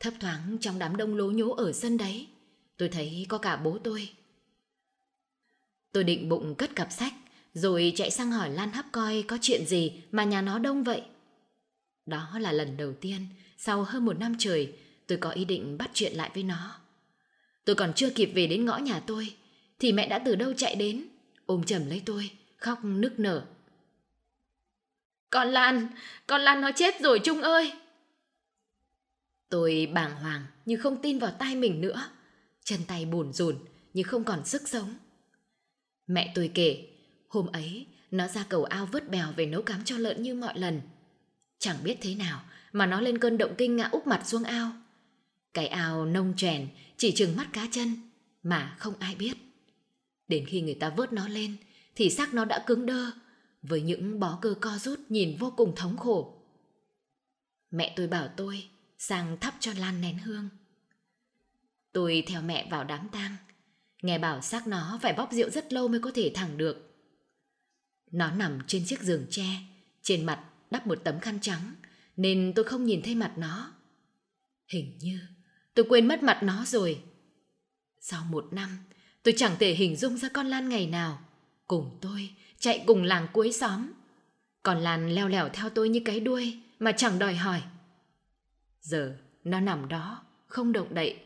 Thấp 0.00 0.14
thoáng 0.20 0.56
trong 0.60 0.78
đám 0.78 0.96
đông 0.96 1.16
lố 1.16 1.30
nhố 1.30 1.54
ở 1.54 1.72
sân 1.72 1.96
đấy, 1.96 2.26
tôi 2.76 2.88
thấy 2.88 3.26
có 3.28 3.38
cả 3.38 3.56
bố 3.56 3.78
tôi. 3.84 4.10
Tôi 5.92 6.04
định 6.04 6.28
bụng 6.28 6.54
cất 6.54 6.76
cặp 6.76 6.92
sách, 6.92 7.12
rồi 7.54 7.92
chạy 7.96 8.10
sang 8.10 8.32
hỏi 8.32 8.50
Lan 8.50 8.72
Hấp 8.72 8.84
coi 8.92 9.22
có 9.22 9.38
chuyện 9.40 9.66
gì 9.66 9.92
mà 10.12 10.24
nhà 10.24 10.42
nó 10.42 10.58
đông 10.58 10.82
vậy. 10.82 11.02
Đó 12.06 12.38
là 12.40 12.52
lần 12.52 12.76
đầu 12.76 12.92
tiên, 12.92 13.26
sau 13.58 13.82
hơn 13.82 14.04
một 14.04 14.18
năm 14.18 14.34
trời, 14.38 14.72
tôi 15.06 15.18
có 15.18 15.30
ý 15.30 15.44
định 15.44 15.78
bắt 15.78 15.90
chuyện 15.94 16.12
lại 16.12 16.30
với 16.34 16.42
nó. 16.42 16.80
Tôi 17.64 17.76
còn 17.76 17.92
chưa 17.96 18.10
kịp 18.10 18.30
về 18.34 18.46
đến 18.46 18.64
ngõ 18.64 18.78
nhà 18.78 19.00
tôi, 19.00 19.34
thì 19.78 19.92
mẹ 19.92 20.08
đã 20.08 20.18
từ 20.18 20.34
đâu 20.34 20.52
chạy 20.56 20.74
đến, 20.74 21.04
ôm 21.46 21.64
chầm 21.64 21.86
lấy 21.86 22.02
tôi, 22.06 22.30
khóc 22.56 22.78
nức 22.84 23.18
nở. 23.18 23.46
Con 25.30 25.48
Lan, 25.48 25.88
con 26.26 26.40
Lan 26.40 26.60
nó 26.60 26.70
chết 26.76 27.00
rồi 27.00 27.20
Trung 27.24 27.42
ơi. 27.42 27.72
Tôi 29.48 29.90
bàng 29.94 30.16
hoàng 30.16 30.46
như 30.66 30.76
không 30.76 31.02
tin 31.02 31.18
vào 31.18 31.30
tai 31.38 31.56
mình 31.56 31.80
nữa. 31.80 32.04
Chân 32.64 32.80
tay 32.88 33.04
bồn 33.04 33.32
rồn 33.32 33.58
như 33.94 34.02
không 34.02 34.24
còn 34.24 34.44
sức 34.44 34.68
sống. 34.68 34.94
Mẹ 36.06 36.32
tôi 36.34 36.50
kể, 36.54 36.88
hôm 37.28 37.46
ấy 37.46 37.86
nó 38.10 38.28
ra 38.28 38.44
cầu 38.48 38.64
ao 38.64 38.86
vớt 38.86 39.08
bèo 39.08 39.32
về 39.36 39.46
nấu 39.46 39.62
cám 39.62 39.84
cho 39.84 39.98
lợn 39.98 40.22
như 40.22 40.34
mọi 40.34 40.58
lần. 40.58 40.80
Chẳng 41.58 41.76
biết 41.84 41.98
thế 42.00 42.14
nào 42.14 42.44
mà 42.72 42.86
nó 42.86 43.00
lên 43.00 43.18
cơn 43.18 43.38
động 43.38 43.54
kinh 43.58 43.76
ngã 43.76 43.88
úp 43.92 44.06
mặt 44.06 44.22
xuống 44.26 44.44
ao. 44.44 44.72
Cái 45.54 45.68
ao 45.68 46.06
nông 46.06 46.34
trèn 46.36 46.68
chỉ 46.96 47.12
chừng 47.12 47.36
mắt 47.36 47.48
cá 47.52 47.66
chân 47.70 47.96
mà 48.42 48.76
không 48.78 48.94
ai 48.98 49.14
biết. 49.14 49.34
Đến 50.28 50.46
khi 50.46 50.60
người 50.60 50.74
ta 50.74 50.90
vớt 50.90 51.12
nó 51.12 51.28
lên 51.28 51.56
thì 51.94 52.10
xác 52.10 52.34
nó 52.34 52.44
đã 52.44 52.64
cứng 52.66 52.86
đơ 52.86 53.10
với 53.62 53.82
những 53.82 54.20
bó 54.20 54.38
cơ 54.42 54.54
co 54.60 54.78
rút 54.78 55.00
nhìn 55.08 55.36
vô 55.38 55.52
cùng 55.56 55.72
thống 55.76 55.96
khổ. 55.96 56.42
Mẹ 57.70 57.92
tôi 57.96 58.06
bảo 58.06 58.28
tôi 58.36 58.68
sang 58.98 59.36
thắp 59.40 59.54
cho 59.60 59.72
Lan 59.78 60.00
nén 60.00 60.18
hương. 60.18 60.48
Tôi 61.92 62.24
theo 62.26 62.42
mẹ 62.42 62.68
vào 62.70 62.84
đám 62.84 63.08
tang, 63.12 63.36
nghe 64.02 64.18
bảo 64.18 64.40
xác 64.40 64.66
nó 64.66 64.98
phải 65.02 65.12
bóp 65.12 65.28
rượu 65.32 65.50
rất 65.50 65.72
lâu 65.72 65.88
mới 65.88 66.00
có 66.00 66.10
thể 66.14 66.32
thẳng 66.34 66.56
được. 66.56 66.88
Nó 68.10 68.30
nằm 68.30 68.58
trên 68.66 68.84
chiếc 68.84 69.02
giường 69.02 69.26
tre, 69.30 69.46
trên 70.02 70.26
mặt 70.26 70.44
đắp 70.70 70.86
một 70.86 70.98
tấm 71.04 71.20
khăn 71.20 71.38
trắng, 71.40 71.74
nên 72.16 72.52
tôi 72.56 72.64
không 72.64 72.84
nhìn 72.84 73.02
thấy 73.02 73.14
mặt 73.14 73.32
nó. 73.36 73.72
Hình 74.72 74.98
như 75.00 75.20
tôi 75.74 75.86
quên 75.88 76.08
mất 76.08 76.22
mặt 76.22 76.40
nó 76.42 76.64
rồi. 76.64 77.02
Sau 78.00 78.24
một 78.24 78.48
năm, 78.50 78.78
tôi 79.22 79.34
chẳng 79.36 79.56
thể 79.58 79.74
hình 79.74 79.96
dung 79.96 80.16
ra 80.16 80.28
con 80.28 80.46
Lan 80.46 80.68
ngày 80.68 80.86
nào. 80.86 81.24
Cùng 81.66 81.98
tôi 82.00 82.30
chạy 82.58 82.84
cùng 82.86 83.02
làng 83.02 83.26
cuối 83.32 83.52
xóm. 83.52 83.86
Còn 84.62 84.78
Lan 84.78 85.10
leo 85.10 85.28
lẻo 85.28 85.48
theo 85.48 85.70
tôi 85.70 85.88
như 85.88 86.00
cái 86.04 86.20
đuôi 86.20 86.58
mà 86.78 86.92
chẳng 86.92 87.18
đòi 87.18 87.34
hỏi. 87.34 87.62
Giờ 88.80 89.16
nó 89.44 89.60
nằm 89.60 89.88
đó, 89.88 90.22
không 90.46 90.72
động 90.72 90.94
đậy. 90.94 91.20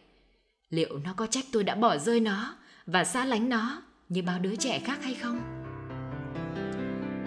Liệu 0.70 0.98
nó 0.98 1.12
có 1.16 1.26
trách 1.26 1.44
tôi 1.52 1.64
đã 1.64 1.74
bỏ 1.74 1.98
rơi 1.98 2.20
nó 2.20 2.54
và 2.86 3.04
xa 3.04 3.24
lánh 3.24 3.48
nó 3.48 3.82
như 4.08 4.22
bao 4.22 4.38
đứa 4.38 4.56
trẻ 4.56 4.80
khác 4.84 4.98
hay 5.02 5.14
không? 5.14 5.40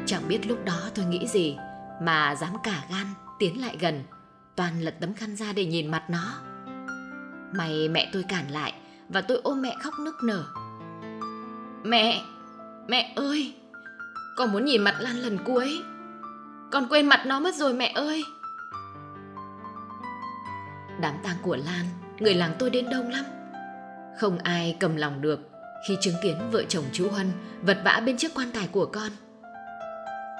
Chẳng 0.05 0.27
biết 0.27 0.47
lúc 0.47 0.65
đó 0.65 0.89
tôi 0.95 1.05
nghĩ 1.05 1.27
gì 1.27 1.57
mà 2.01 2.35
dám 2.35 2.53
cả 2.63 2.83
gan 2.89 3.07
tiến 3.39 3.61
lại 3.61 3.77
gần, 3.79 4.03
toàn 4.55 4.81
lật 4.81 4.95
tấm 4.99 5.13
khăn 5.13 5.35
ra 5.35 5.53
để 5.53 5.65
nhìn 5.65 5.91
mặt 5.91 6.09
nó. 6.09 6.41
May 7.57 7.89
mẹ 7.89 8.09
tôi 8.13 8.25
cản 8.29 8.51
lại 8.51 8.73
và 9.09 9.21
tôi 9.21 9.41
ôm 9.43 9.61
mẹ 9.61 9.75
khóc 9.81 9.93
nức 9.99 10.15
nở. 10.23 10.45
Mẹ, 11.83 12.21
mẹ 12.87 13.13
ơi! 13.15 13.55
Con 14.35 14.51
muốn 14.51 14.65
nhìn 14.65 14.81
mặt 14.81 14.95
Lan 14.99 15.15
lần 15.15 15.37
cuối. 15.45 15.81
Con 16.71 16.87
quên 16.89 17.05
mặt 17.05 17.25
nó 17.25 17.39
mất 17.39 17.55
rồi 17.55 17.73
mẹ 17.73 17.91
ơi. 17.95 18.23
Đám 21.01 21.15
tang 21.23 21.35
của 21.41 21.55
Lan, 21.55 21.85
Người 22.19 22.33
làng 22.33 22.55
tôi 22.59 22.69
đến 22.69 22.89
đông 22.89 23.09
lắm. 23.09 23.25
Không 24.19 24.37
ai 24.37 24.77
cầm 24.79 24.95
lòng 24.95 25.21
được 25.21 25.39
Khi 25.87 25.97
chứng 26.01 26.15
kiến 26.23 26.35
vợ 26.51 26.63
chồng 26.69 26.83
chú 26.91 27.09
Huân 27.09 27.31
Vật 27.61 27.77
vã 27.85 28.01
bên 28.05 28.17
chiếc 28.17 28.33
quan 28.35 28.47
tài 28.53 28.67
của 28.71 28.85
con. 28.85 29.11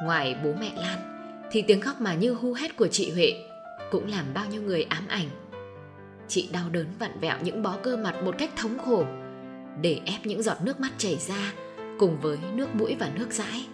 Ngoài 0.03 0.36
bố 0.43 0.53
mẹ 0.60 0.71
Lan, 0.75 0.99
Thì 1.51 1.62
tiếng 1.62 1.81
khóc 1.81 2.01
mà 2.01 2.13
như 2.13 2.34
hu 2.34 2.53
hét 2.53 2.77
của 2.77 2.88
chị 2.88 3.12
Huệ 3.12 3.34
Cũng 3.91 4.12
làm 4.12 4.25
bao 4.34 4.45
nhiêu 4.45 4.62
người 4.62 4.84
ám 4.84 5.08
ảnh. 5.08 5.27
Chị 6.27 6.49
đau 6.53 6.69
đớn 6.71 6.88
vặn 6.99 7.19
vẹo 7.19 7.38
những 7.41 7.63
bó 7.63 7.75
cơ 7.84 7.97
mặt 7.97 8.15
một 8.23 8.36
cách 8.38 8.51
thống 8.55 8.77
khổ, 8.86 9.05
Để 9.81 9.99
ép 10.05 10.25
những 10.25 10.43
giọt 10.43 10.58
nước 10.63 10.79
mắt 10.79 10.91
chảy 10.97 11.17
ra 11.17 11.53
Cùng 11.99 12.17
với 12.21 12.38
nước 12.53 12.75
mũi 12.75 12.95
và 12.99 13.10
nước 13.15 13.27
dãi. 13.31 13.67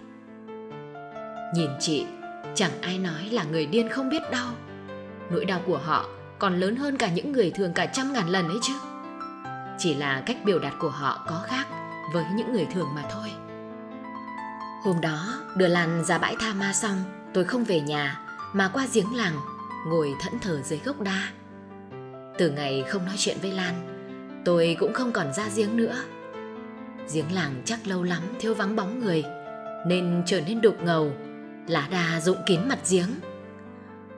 Nhìn 1.56 1.70
chị, 1.80 2.06
chẳng 2.56 2.72
ai 2.82 2.98
nói 2.98 3.30
là 3.32 3.44
người 3.44 3.66
điên 3.66 3.90
không 3.90 4.10
biết 4.10 4.22
đau. 4.32 4.48
Nỗi 5.30 5.46
đau 5.46 5.62
của 5.66 5.78
họ 5.78 6.06
còn 6.40 6.60
lớn 6.60 6.76
hơn 6.76 6.98
cả 6.98 7.10
những 7.10 7.32
người 7.32 7.52
thường 7.52 7.74
cả 7.74 7.86
trăm 7.86 8.14
ngàn 8.14 8.30
lần 8.30 8.48
ấy 8.48 8.58
chứ. 8.62 8.74
Chỉ 9.78 9.94
là 9.94 10.24
cách 10.26 10.38
biểu 10.46 10.60
đạt 10.60 10.74
của 10.80 10.90
họ 10.90 11.26
có 11.28 11.42
khác 11.48 11.68
với 12.14 12.26
những 12.36 12.54
người 12.54 12.68
thường 12.74 12.88
mà 12.96 13.04
thôi. 13.12 13.32
Hôm 14.84 15.02
đó, 15.02 15.42
đưa 15.56 15.68
Lan 15.68 16.04
ra 16.06 16.18
bãi 16.18 16.36
tha 16.40 16.54
ma 16.54 16.74
xong, 16.74 16.98
tôi 17.34 17.44
không 17.44 17.64
về 17.64 17.82
nhà 17.82 18.20
mà 18.54 18.70
qua 18.74 18.88
giếng 18.94 19.16
làng, 19.16 19.36
ngồi 19.88 20.14
thẫn 20.22 20.40
thờ 20.40 20.62
dưới 20.64 20.80
gốc 20.86 21.02
đa. 21.02 21.30
Từ 22.38 22.52
ngày 22.52 22.84
không 22.90 23.06
nói 23.06 23.16
chuyện 23.18 23.38
với 23.42 23.52
Lan, 23.52 23.74
tôi 24.46 24.78
cũng 24.80 24.94
không 24.94 25.12
còn 25.12 25.34
ra 25.34 25.44
giếng 25.56 25.78
nữa. 25.78 25.96
Giếng 27.14 27.34
làng 27.34 27.62
chắc 27.66 27.88
lâu 27.88 28.04
lắm 28.04 28.22
thiếu 28.40 28.54
vắng 28.54 28.76
bóng 28.76 29.00
người, 29.00 29.24
nên 29.88 30.24
trở 30.26 30.42
nên 30.42 30.62
đục 30.62 30.76
ngầu 30.84 31.12
lá 31.68 31.88
đa 31.92 32.22
rụng 32.22 32.38
kín 32.46 32.60
mặt 32.70 32.80
giếng. 32.90 33.10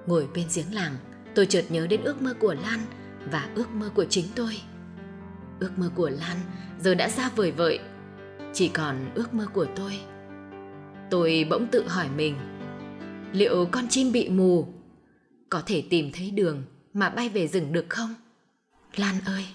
Ngồi 0.06 0.28
bên 0.36 0.48
giếng 0.56 0.74
làng, 0.74 0.96
tôi 1.36 1.46
chợt 1.46 1.66
nhớ 1.70 1.88
đến 1.88 2.02
ước 2.04 2.22
mơ 2.22 2.34
của 2.40 2.54
lan 2.54 2.80
và 3.32 3.50
ước 3.56 3.70
mơ 3.70 3.90
của 3.96 4.06
chính 4.06 4.26
tôi. 4.36 4.58
Ước 5.60 5.72
mơ 5.78 5.90
của 5.96 6.10
lan 6.10 6.38
giờ 6.80 6.96
đã 6.96 7.10
xa 7.10 7.30
vời 7.36 7.52
vợi, 7.52 7.80
chỉ 8.54 8.68
còn 8.68 9.12
ước 9.16 9.34
mơ 9.34 9.48
của 9.54 9.66
tôi. 9.76 10.00
Tôi 11.10 11.48
bỗng 11.50 11.68
tự 11.68 11.88
hỏi 11.88 12.08
mình, 12.16 12.36
liệu 13.32 13.66
con 13.72 13.88
chim 13.90 14.12
bị 14.12 14.30
mù 14.30 14.68
có 15.50 15.62
thể 15.66 15.84
tìm 15.90 16.12
thấy 16.14 16.32
đường 16.32 16.64
mà 16.94 17.10
bay 17.10 17.30
về 17.30 17.48
rừng 17.48 17.74
được 17.74 17.86
không? 17.90 18.14
Lan 18.96 19.16
ơi! 19.26 19.46